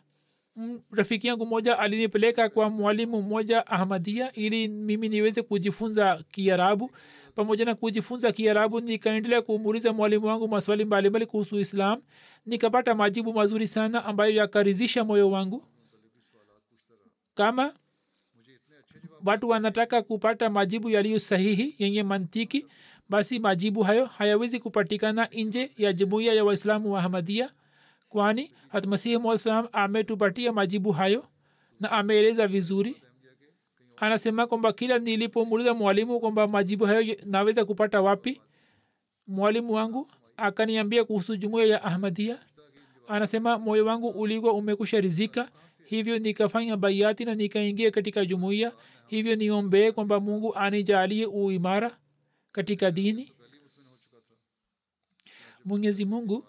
[0.91, 6.91] rafiki yangu moja alinipeleka kwa mwalimu mmoja ahmadia ili mimi niweze kujifunza kiarabu.
[7.35, 12.01] Pamoja na kujifunza kiarabu nikaendelea kumuuliza mwalimu wangu maswali mbalimbali kuhusu islam.
[12.45, 15.63] Nikapata majibu mazuri sana ambayo yakarizisha moyo wangu.
[17.35, 17.73] Kama
[19.25, 22.65] watu wanataka kupata majibu yaliyo sahihi yenye mantiki
[23.09, 27.49] basi majibu hayo hayawezi kupatikana nje ya jumuiya ya waislamu wa ahmadia
[28.09, 31.25] kwani hatmasihi msalam ametupatia majibu hayo
[31.79, 33.01] na ameeleza vizuri.
[33.97, 38.41] Anasema kwamba kila nilipomuuliza mwalimu kwamba majibu hayo naweza kupata wapi
[39.27, 42.39] mwalimu wangu akaniambia kuhusu jumuiya ya ahmadia
[43.07, 45.49] anasema moyo wangu ulikuwa umekusha rizika
[45.85, 48.71] hivyo nikafanya baiati na nikaingia katika jumuiya.
[49.07, 51.97] Hivyo niombee kwamba mungu anijalie uimara
[52.51, 53.31] katika dini.
[55.65, 56.45] Mwenyezi mungu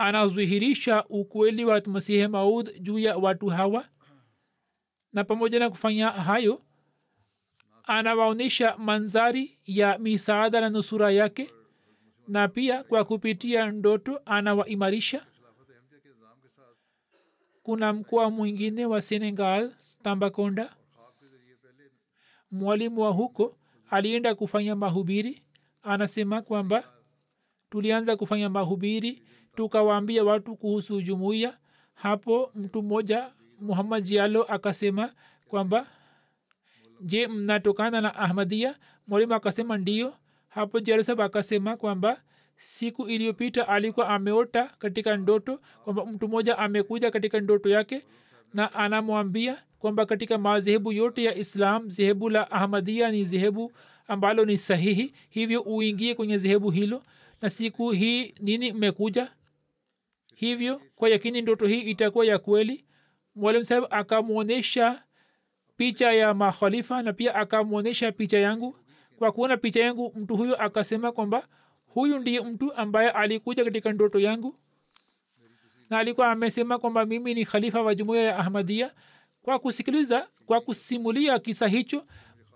[0.00, 3.88] anadhihirisha ukweli wa masihi maud juu ya watu hawa?
[5.12, 6.62] Na pamoja na kufanya hayo
[7.84, 11.50] anawaonyesha manzari ya misaada na nusura yake
[12.28, 15.26] na pia kwa kupitia ndoto anawaimarisha?
[17.62, 20.76] Kuna mkoa mwingine wa senegal tambakonda
[22.50, 23.58] mwalimu wa huko
[23.90, 25.42] alienda kufanya mahubiri.
[25.82, 26.84] Anasema kwamba
[27.70, 29.22] tulianza kufanya mahubiri
[29.56, 31.56] tukawaambia watu kuhusu jumuiya.
[31.94, 35.12] Hapo mtu mmoja muhammad jialo akasema
[35.48, 35.86] kwamba
[37.00, 38.74] je mnatokana na ahmadia
[39.06, 40.14] mwalimu akasema ndio
[40.48, 42.20] hapo jalsab akasema kwamba
[42.56, 48.04] siku iliyopita alikuwa ameota katika ndoto kwamba mtu mmoja amekuja katika ndoto yake
[48.54, 53.72] na anamwambia kwamba katika madhehebu yote ya islam dhehebu la ahmadia ni dhehebu
[54.08, 55.12] ambalo ni sahihi.
[55.30, 57.02] Hivyo uingie kwenye dhehebu hilo.
[57.42, 59.32] Na siku hii nini mmekuja
[60.40, 62.84] hivyo kwa yakini ndoto hii itakuwa ya kweli.
[63.34, 65.02] Mwalimu saheb akamwonyesha
[65.76, 68.76] picha ya makhalifa na pia akamwonyesha picha yangu.
[69.18, 71.48] Kwa kuona picha yangu mtu huyo akasema kwamba
[71.86, 74.56] huyu ndiye mtu ambaye alikuja katika ndoto yangu.
[75.90, 78.90] Na alikuwa amesema kwamba mimi ni khalifa wa jumuiya ya ahmadia
[79.42, 82.06] kwa kusikiliza kwa kusimulia kisa hicho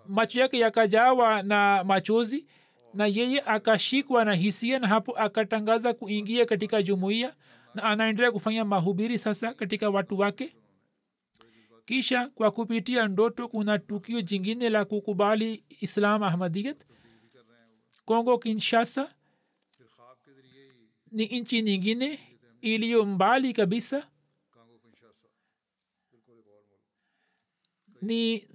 [0.09, 2.47] macho yake yakajawa na machozi
[2.95, 7.35] na yeye akashikwa na hisia na hapo akatangaza kuingia katika jumuiya
[7.75, 10.57] na anaendelea kufanya mahubiri sasa katika watu wake.
[11.87, 16.87] Kisha kwa kupitia ndoto kuna tukio jingine la kukubali islam ahmadiyat.
[18.05, 19.15] Kongo kinshasa
[21.13, 22.21] ni nchi nyingine
[22.61, 24.09] iliyo mbali kabisa.
[28.03, 28.49] Ni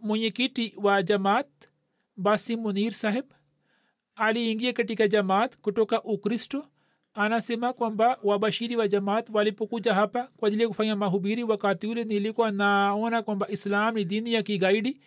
[0.00, 1.48] mwenyekiti wa jamaat
[2.16, 3.24] basi munir saheb.
[4.14, 6.68] Aliingia katika jamaat kutoka ukristo
[7.14, 12.50] anasema kwamba wabashiri wa jamaat walipokuja hapa kwa ajili ya kufanya mahubiri wakati ule nilikuwa
[12.50, 15.00] naona kwamba islam ni dini ya kigaidi.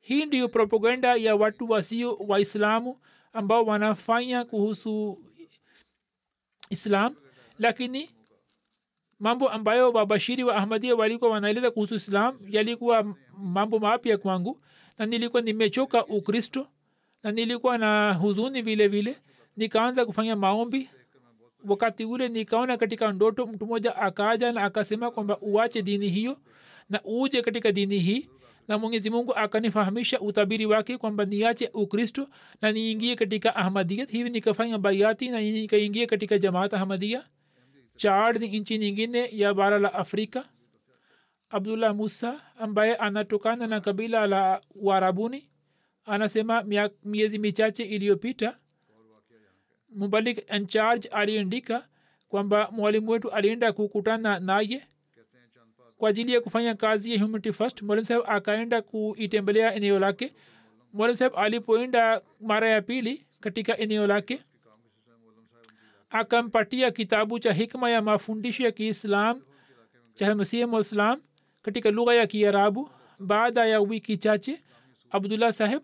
[0.00, 2.98] Hii ndiyo propaganda ya watu wasio waislamu
[3.32, 5.18] ambao wanafanya kuhusu
[6.70, 7.14] islam.
[7.58, 8.10] Lakini
[9.18, 14.62] mambo ambayo wabashiri wa ahmadia walikuwa wanaeleza kuhusu islam yalikuwa mambo mapya kwangu.
[14.98, 16.68] Na nilikuwa nimechoka ukristo.
[17.22, 19.16] Na nilikuwa na huzuni vile vile.
[19.56, 20.90] Nikaanza kufanya maombi
[21.68, 26.38] wakati ule nikaona katika ndoto mtu mmoja akaja na akasema kwamba uache dini hiyo
[26.90, 28.28] na uje katika dini hii
[28.68, 32.28] na mwenyezi mungu akanifahamisha utabiri wake kwamba niache ukristo
[32.62, 37.24] na niingie katika ahmadiyat hivi nikafanya baiati na nikaingia katika jamaat ahmadia
[37.96, 40.44] chad ni nchi nyingine ya bara la afrika.
[41.50, 45.50] Abdullah musa ambaye anatokana na kabila la warabuni
[46.04, 46.64] anasema
[47.04, 48.56] miezi michache iliyopita
[49.90, 51.86] mubalik incharge aliandika
[52.28, 54.86] kwamba mwalimu wetu alienda kukutana naye
[55.98, 57.82] kwa ajili ya kufanya kazi ya humanity first.
[57.82, 60.34] Mwalimu saheb akaenda kuitembelea eneo lake.
[60.92, 64.42] Mwalimu saheb alipoenda mara ya pili katika eneo lake
[66.10, 69.42] akampatia kitabu cha hikma ya mafundisho ya kiislam
[70.14, 70.66] cha masihi
[71.62, 72.90] katika lugha ya kiarabu.
[73.18, 74.60] Baada ya wiki chache
[75.10, 75.82] abdullah saheb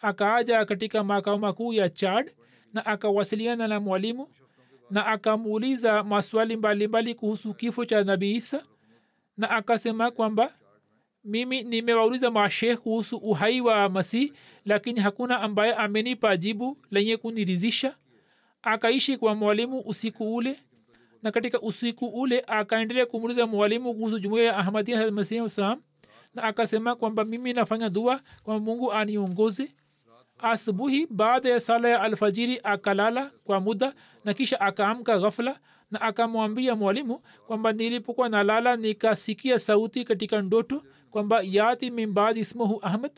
[0.00, 2.32] akaaja katika makao makuu ya chad
[2.76, 4.28] na akawasiliana na mwalimu
[4.90, 8.62] na akamuuliza maswali mbalimbali kuhusu kifo cha nabii isa
[9.36, 10.54] na akasema kwamba
[11.24, 14.32] mimi nimewauliza mashekh kuhusu uhai wa masih
[14.64, 17.96] lakini hakuna ambaye amenipa jibu lenye kunirizisha
[18.62, 20.56] akaishi kwa mwalimu usiku ule
[21.22, 25.82] na katika usiku ule akaendelea kumuuliza mwalimu kuhusu jumuia ya ahmadia masihi salam
[26.34, 29.70] na akasema kwamba mimi nafanya dua kwamba mungu aniongoze
[30.38, 35.60] asubuhi baada ya sala ya alfajiri akalala kwa muda na kisha akaamka ghafla
[35.90, 42.78] na akamwambia mwalimu kwamba nilipokuwa nalala nikasikia sauti katika ndoto kwamba yati min baad ismuhu
[42.82, 43.12] ahmad.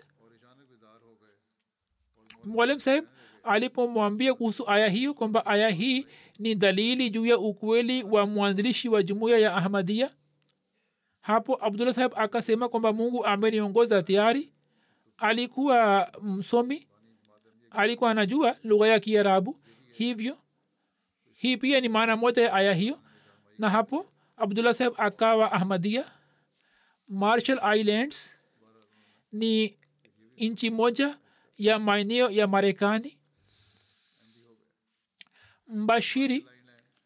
[2.45, 3.05] Mwalimu saheb
[3.45, 6.07] alipomwambia kuhusu aya hiyo kwamba aya hii
[6.39, 10.11] ni dalili juu ya ukweli wa mwanzilishi wa jumuiya ya ahmadia
[11.21, 14.53] hapo abdullah saheb akasema kwamba mungu ameniongoza tayari.
[15.19, 16.87] Alikuwa msomi
[17.71, 19.61] alikuwa anajua lugha ya kiarabu
[19.93, 20.39] hivyo
[21.39, 22.99] hii pia ni maana moja ya aya hiyo.
[23.59, 26.05] Na hapo abdullah saheb akawa ahmadia
[27.09, 28.39] marshall islands
[29.33, 29.79] ni
[30.37, 31.19] nchi moja
[31.57, 33.19] ya maeneo ya marekani.
[35.67, 36.47] Mbashiri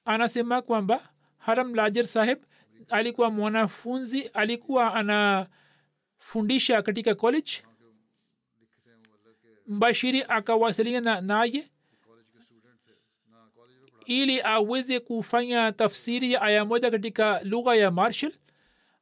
[0.04, 1.08] anasema kwamba
[1.38, 2.38] haram lajer saheb
[2.88, 7.52] alikuwa mwanafunzi alikuwa anafundisha katika college
[9.66, 11.70] mbashiri akawasiliana naye
[14.06, 18.32] ili aweze kufanya tafsiri ya aya moja katika lugha ya marshal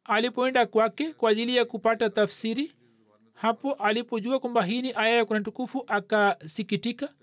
[0.04, 2.72] alipoenda kwake kwa ajili ya kupata tafsiri
[3.34, 7.14] hapo alipojua kwamba hii ni aya ya kuna tukufu akasikitika.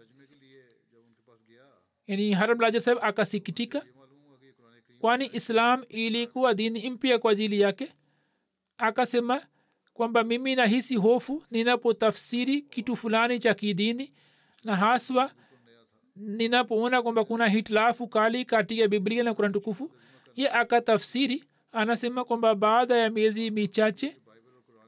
[2.08, 3.86] Yani haramlaja saheb akasikitika
[5.00, 7.94] kwani islam ilikuwa dini mpya kwa ajili yake.
[8.78, 9.46] Akasema
[9.98, 14.14] kwamba mimi nahisi hofu ninapotafsiri kitu fulani cha kidini
[14.64, 15.32] na haswa
[16.16, 19.92] ninapoona kwamba kuna hitilafu kali kati ya biblia na kurani tukufu.
[20.36, 24.18] Ye akatafsiri anasema kwamba baada ya miezi michache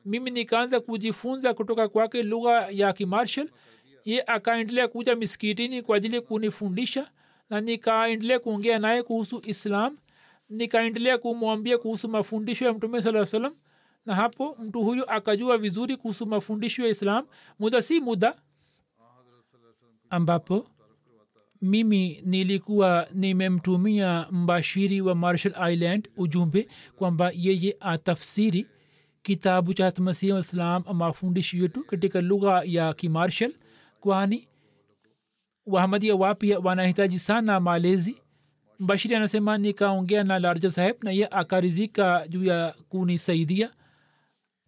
[0.06, 3.50] mimi nikaanza kujifunza kutoka kwake lugha ya kimarshal
[4.06, 7.10] ye akaendelea kuja miskitini kwa ajili kunifundisha
[7.50, 9.98] na nikaendelea kuongea naye kuhusu islam.
[10.50, 13.56] Nikaendelea kumwambia kuhusu mafundisho ya mtume saa salam
[14.10, 17.26] na hapo mtu huyu akajua vizuri kuhusu mafundisho ya islam.
[17.60, 18.36] Muda si muda
[20.10, 20.68] ambapo
[21.62, 28.68] mimi nilikuwa nimemtumia mbashiri wa marshall island ujumbe kwamba yeye atafsiri
[29.24, 33.54] kitabu cha hatmasihi waislam mafundisho yetu katika lugha ya kimarshal
[34.00, 34.48] kwani
[35.66, 38.18] wahamadia wapya wanahitaji sana malezi.
[38.80, 43.72] Mbashiri anasema nikaongea na larja saheb na ye akarizika juu ya kunisaidia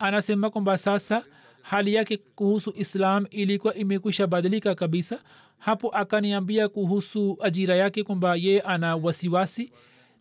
[0.01, 1.23] anasema kwamba sasa
[1.61, 5.19] hali yake kuhusu islam ilikuwa imekwisha badilika kabisa.
[5.57, 9.73] Hapo akaniambia kuhusu ajira yake kwamba ye ana wasiwasi.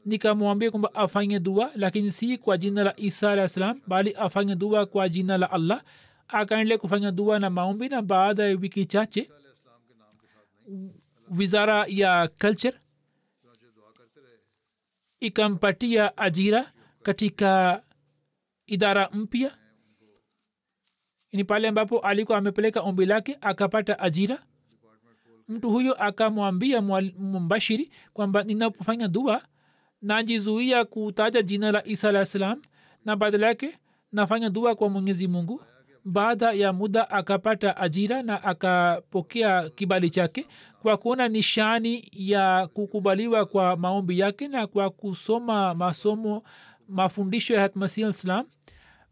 [0.05, 4.87] Nikamwambia kwamba afanye dua lakini si kwa jina la isa alah salam bali afanye dua
[4.87, 5.83] kwa jina la allah.
[6.28, 9.31] Akaendelea kufanya dua na maombi na baada ya wiki chache
[11.39, 12.76] wizara ya culture
[15.20, 16.72] ikampatia ajira
[17.03, 17.83] katika
[18.66, 19.57] idara mpya
[21.33, 24.39] ni pale ambapo alikuwa amepeleka ombi lake akapata ajira.
[25.49, 26.83] Mtu huyo akamwambia
[27.18, 29.43] mbashiri kwamba ninapofanya dua
[30.03, 32.62] najizuia kutaja jina la isa alah salam
[33.05, 33.78] na badala yake
[34.12, 35.62] nafanya dua kwa mwenyezi mungu.
[36.05, 40.47] Baada ya muda akapata ajira na akapokea kibali chake
[40.83, 46.43] kwa kuona nishani ya kukubaliwa kwa maombi yake na kwa kusoma masomo
[46.89, 48.47] mafundisho ya hatmasih islam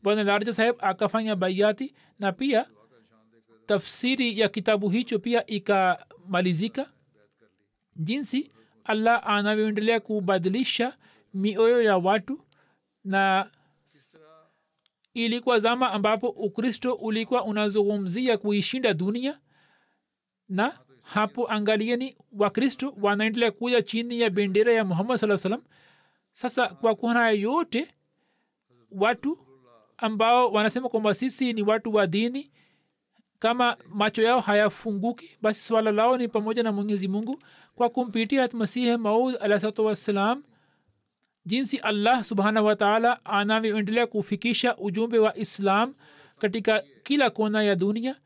[0.03, 2.67] bwana larja saheb akafanya baiati na pia
[3.67, 6.91] tafsiri ya kitabu hicho pia ikamalizika.
[7.97, 8.53] Jinsi
[8.85, 10.97] allah anavyoendelea kubadilisha
[11.35, 12.45] mioyo ya watu
[13.05, 13.51] na
[15.15, 19.41] ilikuwa zama ambapo ukristo ulikuwa unazungumzia kuishinda dunia
[20.49, 25.63] na hapo angalieni wakristo wanaendelea kuja chini ya bendera ya muhammad saa salam
[26.33, 27.95] sasa kwa kuona yote
[28.91, 29.39] watu
[29.99, 32.51] ambao wanasema kwamba sisi ni watu wa dini
[33.39, 37.43] kama macho yao hayafunguki basi swala lao ni pamoja na mwenyezi mungu
[37.75, 40.43] kwa kumpitia masihi maud alahsalatu wassalam
[41.47, 45.95] jinsi allah subhanahu wataala anavyoendelea kufikisha ujumbe wa islam
[46.39, 48.17] katika kila kona ya dunia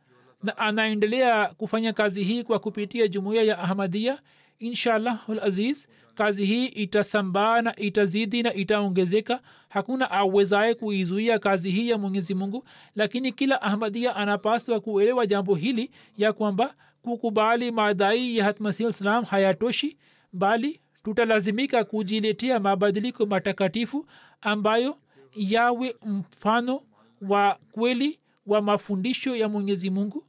[0.43, 4.19] na anaendelea kufanya kazi hii kwa kupitia jumuiya ya ahmadia
[4.59, 9.41] inshallahul aziz kazi hii itasambaa na itazidi na itaongezeka.
[9.69, 12.65] Hakuna awezaye kuizuia kazi hii ya mwenyezi mungu
[12.97, 19.97] lakini kila ahmadia anapaswa kuelewa jambo hili ya kwamba kukubali madai ya hatmasihi salam hayatoshi
[20.33, 24.07] bali tutalazimika kujiletea mabadiliko matakatifu
[24.41, 24.97] ambayo
[25.35, 26.83] yawe mfano
[27.29, 30.25] wa kweli wa mafundisho ya mwenyezi mungu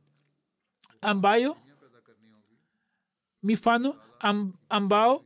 [1.02, 1.58] ambayo
[3.44, 5.24] mifano amb, ambao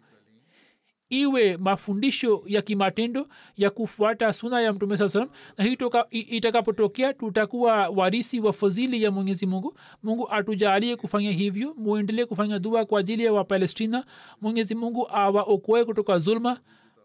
[1.10, 3.28] iwe mafundisho ya kimatendo
[3.58, 5.78] ya kufuata suna ya mtume saa salam na hii
[6.10, 9.78] itakapotokea tutakuwa warisi wa fadhili ya mwenyezi mungu.
[10.04, 14.06] Mungu atujalie kufanya hivyo muendelee kufanya dua kwa ajili ya wapalestina.
[14.42, 16.60] Mwenyezi mungu awaokoe kutoka zulma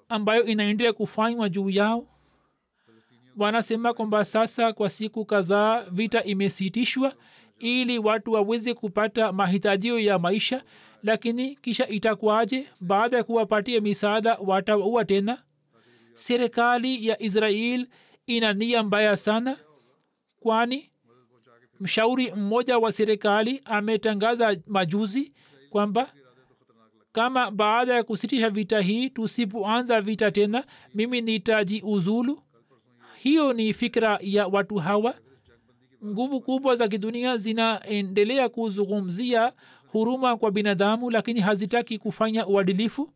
[0.09, 2.07] ambayo inaendelea kufanywa juu yao.
[3.36, 7.12] Wanasema kwamba sasa kwa siku kadhaa vita imesitishwa
[7.59, 10.62] ili watu waweze kupata mahitajio ya maisha
[11.03, 12.68] lakini kisha itakuwaje?
[12.80, 15.42] Baada ya kuwapatia misaada watawaua tena?
[16.14, 17.86] Serikali ya israel
[18.26, 19.57] ina nia mbaya sana
[20.40, 20.90] kwani
[21.80, 25.32] mshauri mmoja wa serikali ametangaza majuzi
[25.70, 26.12] kwamba
[27.12, 32.42] kama baada ya kusitisha vita hii tusipoanza vita tena mimi nitajiuzulu.
[33.18, 35.14] Hiyo ni fikra ya watu hawa.
[36.05, 39.53] Nguvu kubwa za kidunia zinaendelea kuzungumzia
[39.93, 43.12] huruma kwa binadamu lakini hazitaki kufanya uadilifu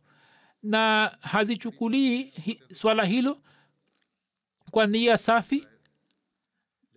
[0.63, 3.37] na hazichukulii hi, swala hilo
[4.71, 5.67] kwa nia safi.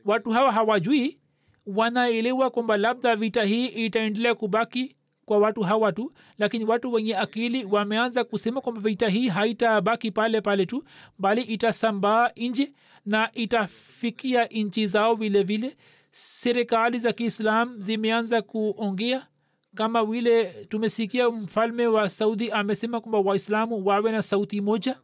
[0.04, 1.20] Watu hawa hawajui
[1.66, 7.64] wanaelewa kwamba labda vita hii itaendelea kubaki kwa watu hawa tu lakini watu wenye akili
[7.64, 10.84] wameanza kusema kwamba vita hii haitabaki pale pale tu
[11.18, 12.72] bali itasambaa nje
[13.06, 15.76] na itafikia nchi zao vile vile.
[16.10, 19.26] Serikali za kiislam zimeanza kuongea
[19.74, 25.00] kama vile tumesikia mfalme wa saudi amesema kwamba waislamu wawe na sauti moja?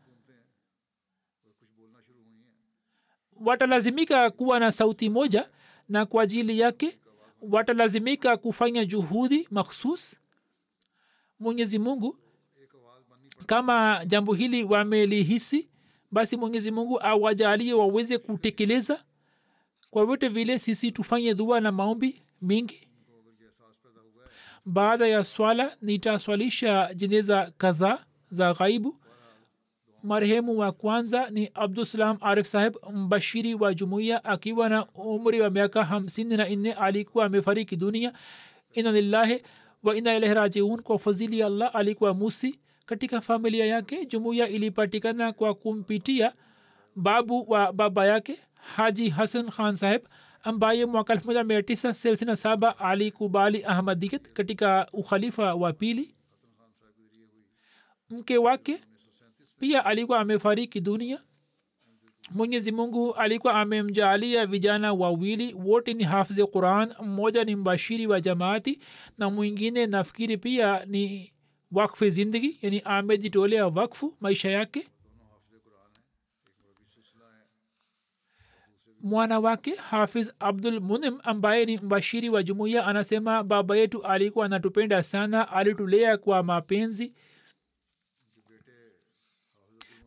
[3.41, 5.49] Watalazimika kuwa na sauti moja
[5.89, 6.99] na kwa ajili yake?
[7.43, 10.17] Watalazimika kufanya juhudi makhsus?
[11.41, 12.17] Mwenyezi mungu
[13.47, 15.69] kama jambo hili wamelihisi
[16.11, 19.05] basi mwenyezi mungu awajalie waweze kutekeleza?
[19.91, 22.86] Kwa vyote vile sisi tufanye dua na maombi mingi
[24.67, 27.99] baada ya swala nitaswalisha jeneza kadhaa
[28.31, 28.97] za ghaibu.
[30.03, 35.85] Marehemu wa kwanza ni abdusalam arif saheb mbashiri wa jumuiya akiwa na umri wa miaka
[35.85, 38.13] hamsini na nne alikuwa amefariki dunia.
[38.73, 39.43] Ina lillahi
[39.83, 40.83] wa ina ilahi rajiun.
[40.83, 42.59] Kwa fadhili ya allah alikuwa musi.
[42.87, 46.33] Katika familia yake jumuiya ilipatikana kwa kumpitia
[46.97, 50.03] babu wa baba yake haji hasan khan saheb
[50.47, 56.15] ambaye mwaka 1967 alikubali ahmadiyat katika ukhalifa wa pili.
[58.11, 58.81] Mke wake
[59.59, 61.21] pia alikuwa amefariki dunia.
[62.31, 68.79] Mwenyezi mungu alikuwa amemjaalia vijana wawili wote ni hafzi quran mmoja ni mbashiri wa jamaati
[69.19, 71.33] na mwingine nafikiri pia ni
[71.73, 74.89] wakfe zindagi yani amejitolea wakfu maisha yake
[79.01, 85.03] mwana wake hafiz abdul munim ambaye ni mbashiri wa jumuiya anasema baba yetu alikuwa anatupenda
[85.03, 87.13] sana alitulea kwa mapenzi.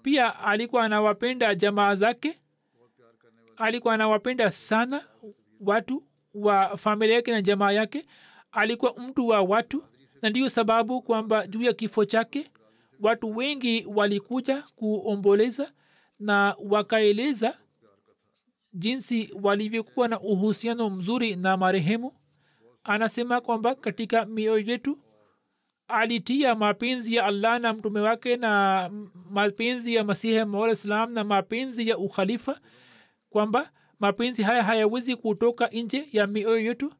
[0.01, 2.39] Pia alikuwa anawapenda jamaa zake
[3.57, 5.03] alikuwa anawapenda sana
[5.59, 8.05] watu wa familia yake na jamaa yake.
[8.51, 9.83] Alikuwa mtu wa watu
[10.21, 12.51] na ndiyo sababu kwamba juu ya kifo chake
[12.99, 15.71] watu wengi walikuja kuomboleza
[16.19, 17.57] na wakaeleza
[18.73, 22.13] jinsi walivyokuwa na uhusiano mzuri na marehemu
[22.83, 24.97] anasema kwamba katika mioyo yetu
[25.87, 28.89] alitia mapenzi ya allah na mtume wake na
[29.29, 32.59] mapenzi ya masihi maula salam na mapenzi ya ukhalifa
[33.29, 36.93] kwamba mapenzi haya hayawezi kutoka nje ya mioyo yetu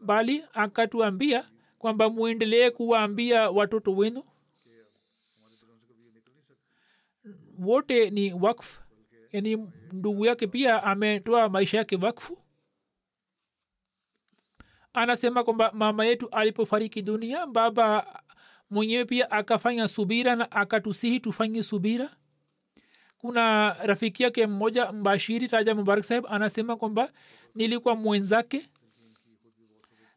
[0.00, 1.44] bali akatuambia
[1.78, 4.22] kwamba mwendelee kuwaambia watoto wenu.
[7.58, 8.80] Wote ni wakf
[9.36, 9.56] yani
[9.92, 12.38] ndugu yake pia ametoa maisha yake wakfu.
[14.92, 18.20] Anasema kwamba mama yetu alipofariki dunia baba
[18.70, 22.16] mwenyewe pia akafanya subira na akatusihi tufanye subira.
[23.18, 27.12] Kuna rafiki yake mmoja mbashiri raja mubarak saheb anasema kwamba
[27.54, 28.68] nilikuwa mwenzake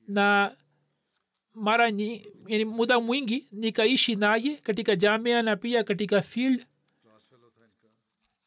[0.08, 0.56] na
[1.54, 1.86] mara
[2.48, 6.66] yani muda mwingi nikaishi naye katika jamia na pia katika field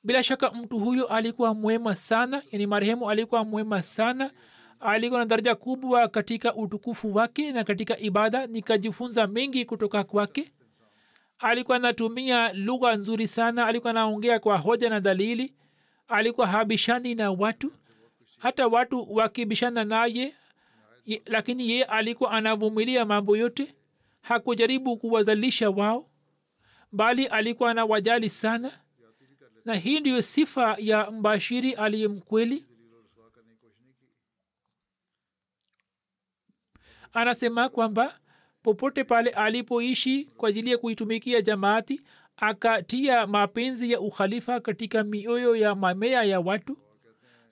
[0.05, 4.31] bila shaka mtu huyo alikuwa mwema sana yani marehemu alikuwa mwema sana.
[4.81, 8.47] Alikuwa na daraja kubwa katika utukufu wake na katika ibada.
[8.47, 10.53] Nikajifunza mengi kutoka kwake.
[11.39, 13.67] Alikuwa anatumia lugha nzuri sana.
[13.67, 15.55] Alikuwa anaongea kwa hoja na dalili.
[16.09, 17.73] Alikuwa habishani na watu.
[18.39, 20.35] Hata watu wakibishana naye
[21.27, 23.75] lakini ye alikuwa anavumilia mambo yote.
[24.23, 26.07] Hakujaribu kuwazalisha wao
[26.93, 28.73] bali alikuwa anawajali sana
[29.65, 32.67] na hii ndiyo sifa ya mbashiri aliye mkweli.
[37.13, 38.19] Anasema kwamba
[38.63, 42.01] popote pale alipoishi kwa ajili ya kuitumikia jamaati
[42.37, 46.79] akatia mapenzi ya ukhalifa katika mioyo ya mamea ya watu.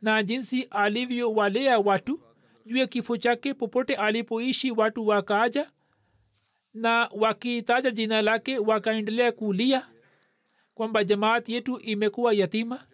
[0.03, 2.21] Na jinsi alivyowalea watu
[2.67, 5.71] juu ya kifo chake popote alipoishi watu wakaaja
[6.75, 9.89] na wakitaja jina lake wakaendelea kulia
[10.81, 12.85] kwamba jamaati yetu imekuwa yatima.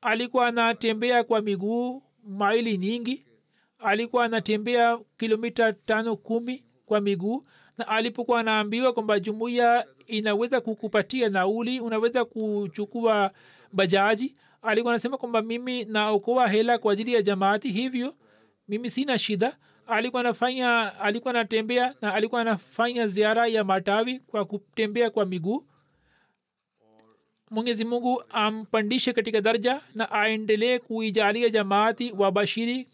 [0.00, 3.26] Alikuwa anatembea kwa miguu maili nyingi.
[3.78, 7.44] Alikuwa anatembea kilomita tano kumi kwa miguu.
[7.78, 13.30] Na alipokuwa anaambiwa kwamba jumuiya inaweza kukupatia nauli unaweza kuchukua
[13.72, 18.14] bajaji alikuwa anasema kwamba mimi naokoa hela kwa ajili ya jamaati hivyo
[18.68, 19.56] mimi sina shida.
[19.86, 25.64] Alikuwa anafanya alikuwa anatembea na alikuwa anafanya ziara ya matawi kwa kutembea kwa miguu
[27.50, 32.88] mwenyezi mungu ampandishe katika daraja na aendelee kuijalia jamaati wabashiri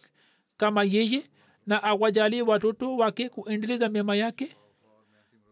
[0.56, 1.22] kama yeye
[1.66, 4.56] na awajalie watoto wake kuendeleza mema yake.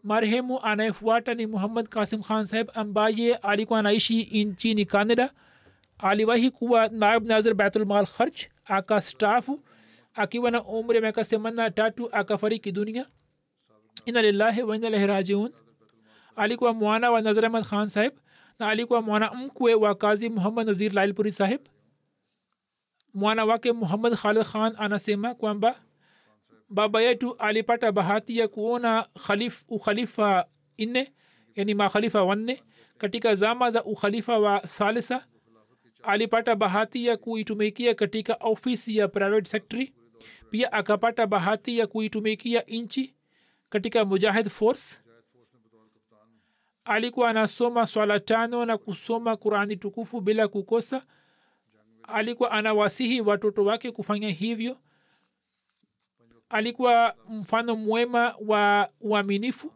[0.03, 5.31] Marehemu anayefuata ni muhammad kasim khan saheb ambaye alikuwa anaishi nchini canada.
[5.97, 9.63] Aliwahi kuwa naib nazir baitulmal kharch akastafu
[10.13, 13.05] akiwa na umri ya miaka themanina tatu akafariki dunia.
[14.05, 15.51] Ina lillahi rajiun.
[16.35, 18.13] Alikuwa mwana wa nazir ahmad khan saheb
[18.59, 21.61] na alikuwa mwana mkwe wa kazi muhammad nazir lailpuri sahib.
[23.13, 25.79] Mwana wake muhammad khalid khan anasema kwamba
[26.69, 30.45] baba yetu alipata bahati ya kuona khalif, ukhalifa
[30.79, 31.13] nne
[31.55, 32.63] yani makhalifa wanne.
[32.97, 35.25] Katika zama za ukhalifa wa thalisa
[36.03, 39.93] alipata bahati ya kuitumikia katika ofisi ya private secretary.
[40.51, 43.15] Pia akapata bahati ya kuitumikia nchi
[43.69, 45.01] katika mujahid force
[46.89, 51.03] alikuwa anasoma swala tano na kusoma qurani tukufu bila kukosa.
[52.03, 54.77] Alikuwa anawasihi watoto wake kufanya hivyo.
[56.49, 59.71] Alikuwa mfano mwema wa uaminifu.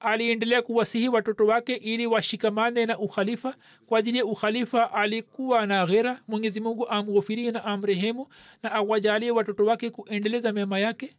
[0.00, 3.56] Aliendelea kuwasihi watoto wake ili washikamane na ukhalifa.
[3.86, 6.20] Kwa ajili ya ukhalifa alikuwa na ghera.
[6.28, 8.26] Mwenyezi mungu amghofirie na amrehemu
[8.62, 11.16] na awajalie watoto wake kuendeleza mema yake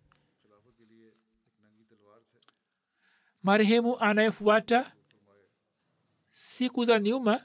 [3.45, 4.91] marehemu anayefuata
[6.29, 7.41] siku za nyuma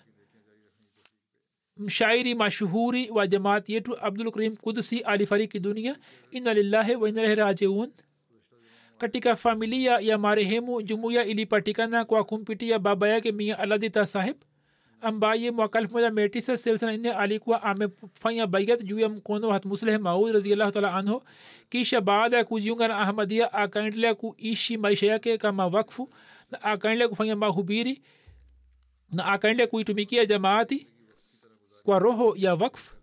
[1.76, 5.96] mshairi mashuhuri wa jamaat yetu abdul karim kudusi alifariki dunia.
[6.30, 7.92] Ina lillahi wa inalahi rajiun.
[8.98, 14.36] Katika familia ya marehemu jumuiya ilipatikana kwa kumpitia baba yake mia aladita sahib
[15.02, 19.48] ambaye mwaka elfu moja mia tisa thelathini na nne alikuwa amefanya baiat juu ya mkono
[19.48, 21.22] wa hatmusleh maud raziallahu taala anhu
[21.68, 26.10] kisha baada ya kujiunga na ahmadia akaendelea kuishi maisha yake kama wakfu
[26.50, 28.02] na akaendelea kufanya mahubiri
[29.12, 30.86] na akaendelea kuitumikia jamaati
[31.82, 32.94] kwa roho ya wakfu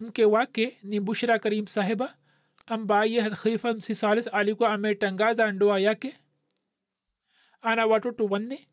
[0.00, 2.14] mke wake ni bushra karim sahiba
[2.66, 6.16] ambaye khalifa msisalis alikuwa ametangaza ndoa yake.
[7.62, 8.68] Ana watoto wanne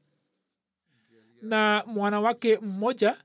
[1.41, 3.17] na mwana wake mmoja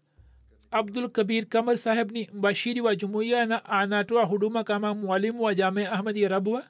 [0.71, 5.87] abdul kabir kamar saheb ni mbashiri wa jumuiya na anatoa huduma kama mwalimu wa jame
[5.87, 6.65] ahmadi rabwa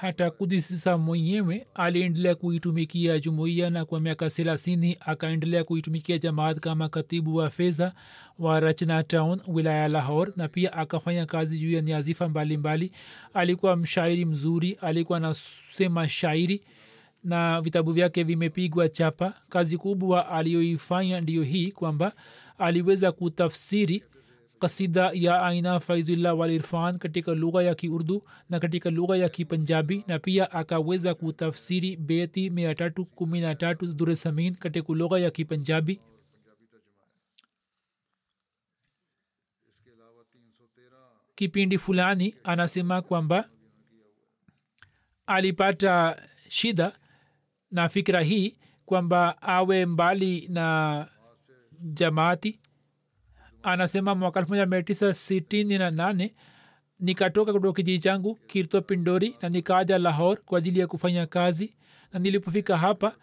[0.00, 7.36] hata kudisisa mwenyewe aliendelea kuitumikia jumuiya na kwa miaka thelathini akaendelea kuitumikia jamaat kama katibu
[7.36, 7.92] wa fedha
[8.38, 12.92] wa rachna town wilaya lahor na pia akafanya kazi juu ya niazifa mbalimbali.
[13.34, 16.62] Alikuwa mshairi mzuri alikuwa anasema shairi
[17.24, 19.32] na vitabu vyake vimepigwa chapa.
[19.48, 22.12] Kazi kubwa aliyoifanya ndiyo hii kwamba
[22.58, 24.02] aliweza kutafsiri
[24.60, 30.18] kasida ya aina faizullah walirfan katika lugha ya kiurdu na katika lugha ya kipanjabi na
[30.18, 36.00] pia akaweza kutafsiri beti mia tatu kumi na tatu dure samin katika lugha ya kipanjabi
[41.34, 43.48] kipindi fulani anasema kwamba
[45.26, 46.98] alipata shida
[47.70, 51.08] na fikira hii kwamba awe mbali na
[51.80, 52.60] jamaati
[53.62, 56.34] anasema mwaka elfu moja mia tisa sitini na nane
[57.00, 61.74] nikatoka kutoka kijiji changu kirto pindori na nikaja lahor kwa ajili ya kufanya kazi.
[62.12, 63.14] Na nilipofika hapa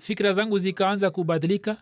[0.00, 1.76] fikira zangu zikaanza kubadilika.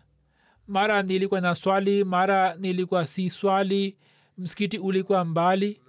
[0.67, 3.97] Mara nilikuwa na swali mara nilikuwa si swali
[4.37, 5.81] msikiti ulikuwa mbali.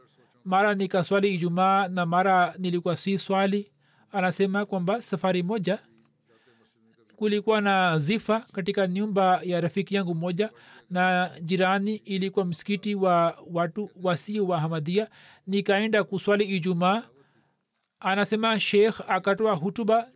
[0.44, 3.72] Mara nikaswali ijumaa na mara nilikuwa si swali.
[4.12, 5.78] Anasema kwamba safari moja
[7.16, 10.50] kulikuwa na zifa katika nyumba ya rafiki yangu moja
[10.90, 15.08] na jirani ilikuwa msikiti wa watu wasio wa hamadia
[15.46, 17.02] nikaenda kuswali ijumaa.
[18.00, 20.10] Anasema sheikh akatoa hutuba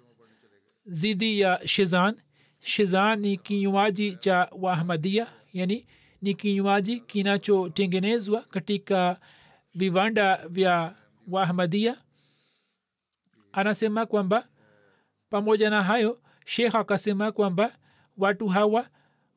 [0.84, 2.16] zidi ya shezan.
[2.60, 5.86] Shezan ni kinywaji cha wahamadia yani
[6.22, 9.20] ni kinywaji kinachotengenezwa katika
[9.74, 10.94] viwanda vya
[11.28, 11.96] wahamadia
[13.52, 14.48] anasema kwamba
[15.30, 17.78] pamoja na hayo shekh akasema kwamba
[18.16, 18.88] watu hawa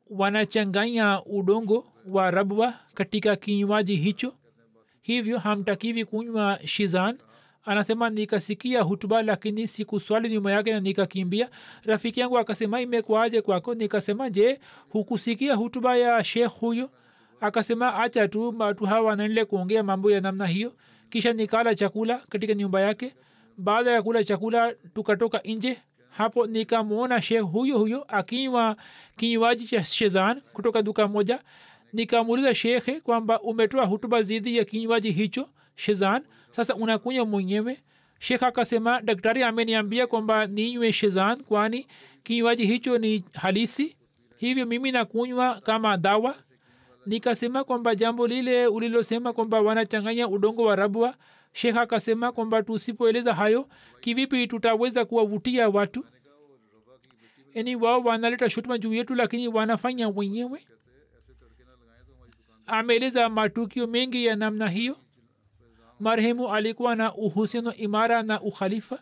[0.10, 4.34] wanachanganya udongo wa rabwa katika kinywaji hicho.
[5.02, 7.18] Hivyo hamtakiwi kunywa shizan.
[7.66, 11.50] Anasema nikasikia hutuba lakini sikuswali nyuma yake na nikakimbia.
[11.86, 13.74] Rafiki yangu akasema imekwaje kwako?
[13.76, 16.90] Nikasema je hukusikia hutuba ya shekh huyo?
[17.42, 20.74] Akasema acha tu watu hawa wanaendelea kuongea mambo ya namna hiyo.
[21.10, 23.16] Kisha nikala chakula katika nyumba yake.
[23.58, 25.78] Baada ya kula chakula tukatoka nje
[26.18, 28.78] hapo nikamwona shekh huyo huyo akinywa
[29.18, 31.40] kinywaji cha shezan kutoka duka moja.
[31.94, 36.24] Nikamuuliza shekhe kwamba umetoa hutuba zidi ya kinywaji hicho shezan?
[36.52, 37.78] Sasa unakunywa mwenyewe?
[38.20, 41.88] Shekh akasema daktari ameniambia kwamba ninywe shezan kwani
[42.24, 43.96] kinywaji hicho ni halisi
[44.38, 46.36] hivyo mimi nakunywa kama dawa.
[47.06, 51.16] Nikasema kwamba jambo lile ulilosema kwamba wanachanganya udongo wa rabwa
[51.56, 53.68] shekh akasema kwamba tusipoeleza hayo
[54.00, 56.06] kivipi tutaweza kuwavutia watu?
[57.54, 60.66] Yani wao wanaleta shutuma juu yetu lakini wanafanya wenyewe?
[62.66, 64.98] Ameeleza matukio mengi ya namna hiyo.
[66.00, 69.00] Marehemu alikuwa na uhusiano imara na ukhalifa.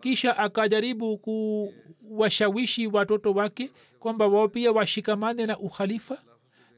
[0.00, 3.70] Kisha akajaribu kuwashawishi watoto wake
[4.00, 6.18] kwamba wao pia washikamane na ukhalifa.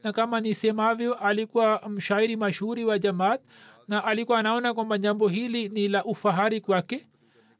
[0.03, 3.41] Na kama nisemavyo alikuwa mshairi mashuhuri wa jamaat
[3.87, 7.07] na alikuwa anaona kwamba jambo hili ni la ufahari kwake.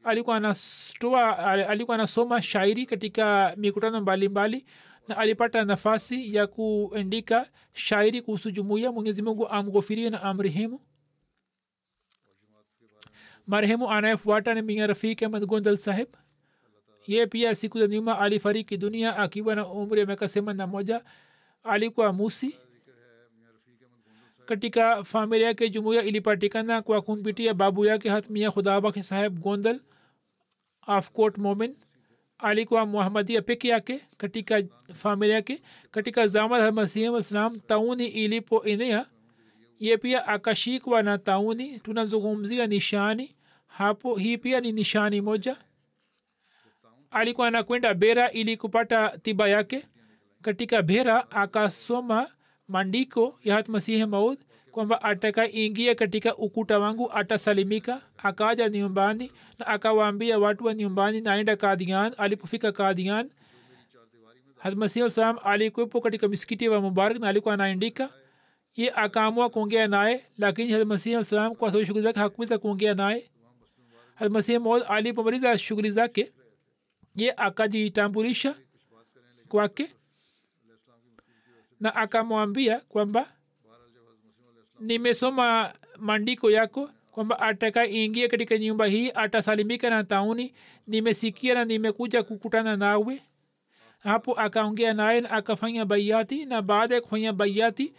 [0.04, 1.38] Alikuwa anatoa
[1.70, 4.66] alikuwa anasoma shairi katika mikutano mbalimbali
[5.08, 8.92] na alipata nafasi ya kuandika shairi kuhusu jumuiya.
[8.92, 10.80] Mwenyezi mungu amghofirie na amrehemu.
[13.48, 16.08] Marehemu anayefuata ni mia rafiki ahmad gondal saheb
[17.08, 21.02] ye pia siku za nyuma alifariki dunia akiwa na umri ya miaka themani na moja.
[21.64, 22.58] Alikuwa musi
[24.46, 29.80] katika familia yake jumuiya ilipatikana kwa kumpitia babu yake hatmia khudabaki saheb gondal
[30.82, 31.76] afcourt momin.
[32.38, 35.62] Alikuwa muhamadia peke yake katika familia yake.
[35.92, 39.06] Katika zama masihi islam tauni ilipoenea
[39.80, 41.80] ye pia akashikwa na tauni.
[41.80, 43.36] Tunazungumzia nishani.
[43.68, 45.58] Hapo hii pia ni nishani moja.
[47.12, 49.86] Alikuwa anakwenda bera ili kupata tiba yake.
[50.42, 52.30] Katika bera akasoma
[52.68, 54.38] maandiko ya hat masihi maud
[54.72, 62.14] kwamba atakaingia katika ukuta wangu atasalimika akaja nyumbani na akawaambia watu wa nyumbani naenda kadian
[62.18, 63.30] alipofika kadian
[64.58, 65.38] hadmasihi salam
[66.04, 68.10] katika misikiti wa mubarak na alikuwa anaandika.
[68.76, 71.26] Ye akaamua kuongea naye lakini hadmasihi kwa
[71.72, 73.32] sababu shughuli zake hakuweza kuongea naye.
[74.16, 76.32] Hadmasihi maud alipomaliza shughuli zake
[77.16, 78.56] ye akajitambulisha
[79.50, 79.92] kwake
[81.80, 83.28] na akamwambia kwamba
[84.80, 90.54] nimesoma maandiko yako kwamba atakaingia katika nyumba hii atasalimika na tauni.
[90.88, 93.22] Nimesikia na nimekuja kukutana nawe.
[94.00, 97.94] Hapo akaongea naye na akafanya baiati na baada ya kufanya baiati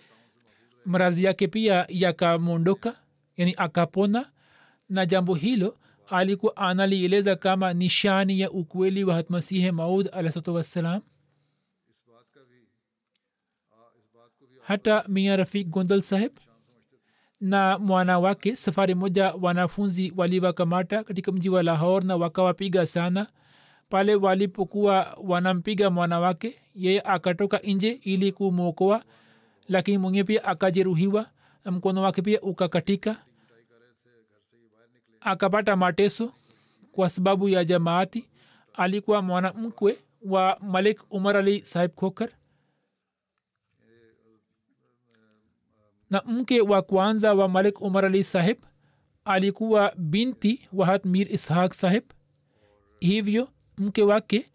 [0.87, 2.97] mrazi yake pia yakamwondoka
[3.37, 4.27] yani akapona.
[4.89, 5.77] Na jambo hilo
[6.11, 11.01] alikuwa analieleza kama nishani ya ukweli wa hatmasihi maud alahsatu wassalam
[14.67, 16.33] hata mia rafik gondal saheb
[17.41, 23.27] na mwana wake safari moja wanafunzi waliwakamata katika mji wa lahor na wakawapiga sana.
[23.89, 29.05] Pale walipokuwa wanampiga mwana wake yeye akatoka nje ili kumwokoa
[29.69, 31.27] lakini mwenye pia akajeruhiwa
[31.65, 33.17] na mkono wake pia ukakatika.
[35.21, 36.33] Akapata mateso
[36.93, 38.25] kwa sababu ya jamaati.
[38.75, 42.29] Alikuwa mwanamkwe wa malik umar ali sahib khokar
[46.11, 48.57] na mke wa kwanza wa malik umar ali sahib
[49.25, 52.05] alikuwa binti wahat mir ishaq sahib.
[53.01, 53.49] Hivyo
[53.79, 54.51] mke wake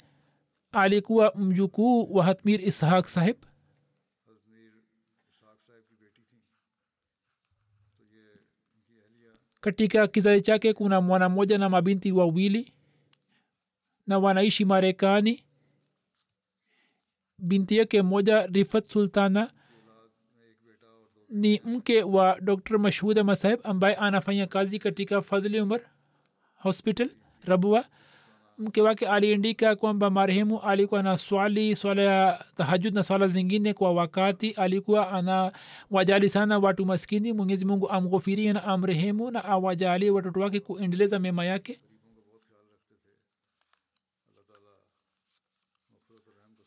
[0.72, 3.36] alikuwa mjukuu wa hatmir ishaq sahib.
[9.62, 12.74] Katika kizazi chake kuna mwana mmoja na mabinti wawili
[14.08, 15.44] na wanaishi marekani.
[17.38, 19.52] Binti yake moja rifat sultana
[21.32, 25.82] ni mke wa dr mashhuda masaheb saheb ambaye anafanya kazi katika fazli umar
[26.56, 27.10] hospital
[27.46, 27.86] rabua.
[28.58, 33.74] Mke wake aliandika kwamba marehemu alikuwa na swali swala ya tahajud na swala zingine.
[33.74, 35.52] Kwa wakati alikuwa ana
[35.92, 41.46] wajali sana watu maskini mwenyezi mungu amghofirie na amrehemu na awajalie watoto wake kuendeleza mema
[41.46, 41.80] yake.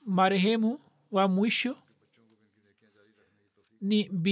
[0.06, 0.78] Marehemu
[1.10, 1.76] wa mwisho
[3.85, 4.26] ni b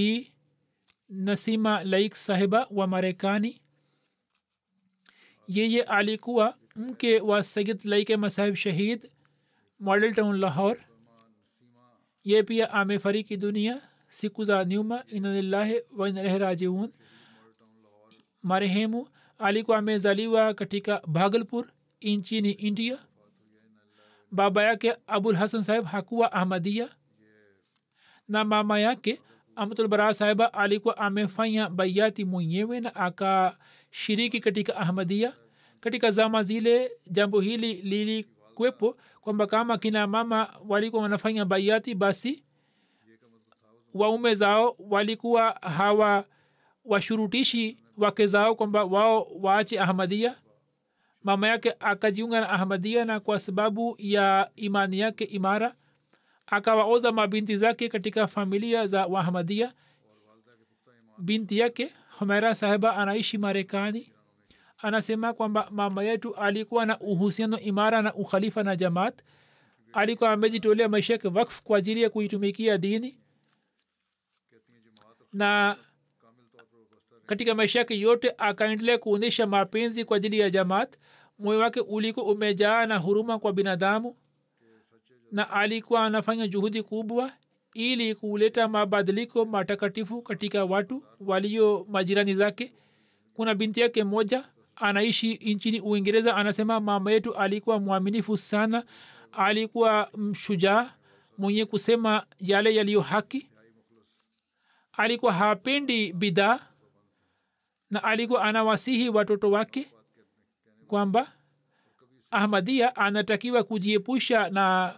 [1.09, 3.61] nasima laik sahiba wa marekani
[5.47, 9.11] yeye alikuwa mke wa sayid laike masahib shahid
[9.79, 10.77] model town lahor
[12.23, 16.91] ye pia amefariki dunia siku za nyuma inalillahi wainalehi rajiun
[18.41, 21.67] marehemu alikuwa amezaliwa katika bhagalpur
[22.01, 22.99] nchini india
[24.31, 26.89] baba yake abul hasan sahib hakuwa ahmadia
[28.27, 29.21] na mama yake
[29.55, 35.33] amatulbara saiba alikuwa amefanya baiati mwenyewe na akashiriki katika ahmadia
[35.79, 42.43] katika zama zile jambo hili lilikwepo kwamba kama kina mama walikuwa wanafanya baiati basi
[43.93, 46.25] waume zao walikuwa hawa
[46.85, 50.35] washurutishi wake zao kwamba wao waache ahmadia
[51.23, 55.75] mama yake akajiunga na ahmadia na kwa sababu ya imani yake imara
[56.45, 59.73] akawaoza mabinti zake katika familia za wahamadia.
[61.17, 64.09] Binti yake humera sahiba anaishi marekani.
[64.77, 69.21] Anasema kwamba mama yetu alikuwa na uhusiano imara na ukhalifa na jamaat.
[69.93, 73.19] Alikuwa amejitolea maisha yake wakf kwa ajili ya kuitumikia dini.
[75.33, 75.77] Na
[77.25, 80.97] katika maisha yake yote akaendelea kuonyesha mapenzi kwa ajili ya jamaat.
[81.39, 84.17] Moyo wake ulikuwa umejaa na huruma kwa binadamu
[85.33, 87.31] na alikuwa anafanya juhudi kubwa
[87.73, 92.73] ili kuleta mabadiliko matakatifu katika watu walio majirani zake.
[93.33, 98.83] Kuna binti yake moja anaishi nchini uingereza anasema mama yetu alikuwa mwaminifu sana
[99.31, 100.93] alikuwa mshujaa
[101.37, 103.49] mwenye kusema yale yaliyo haki.
[104.91, 106.59] Alikuwa hapendi bidhaa
[107.89, 109.87] na alikuwa anawasihi watoto wake
[110.87, 111.31] kwamba
[112.31, 114.93] ahmadia anatakiwa kujiepusha na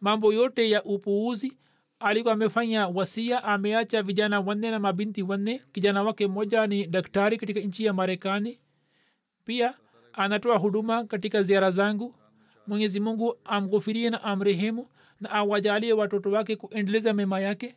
[0.00, 1.56] mambo yote ya upuuzi.
[2.00, 5.62] Alikuwa amefanya wasia ameacha vijana wanne na mabinti wanne.
[5.72, 8.58] Kijana wake mmoja ni daktari katika nchi ya marekani.
[9.44, 9.74] Pia
[10.12, 12.14] anatoa huduma katika ziara zangu.
[12.66, 14.88] Mwenyezi mungu amghufirie na amrehemu
[15.20, 17.76] na awajalie watoto wake kuendeleza mema yake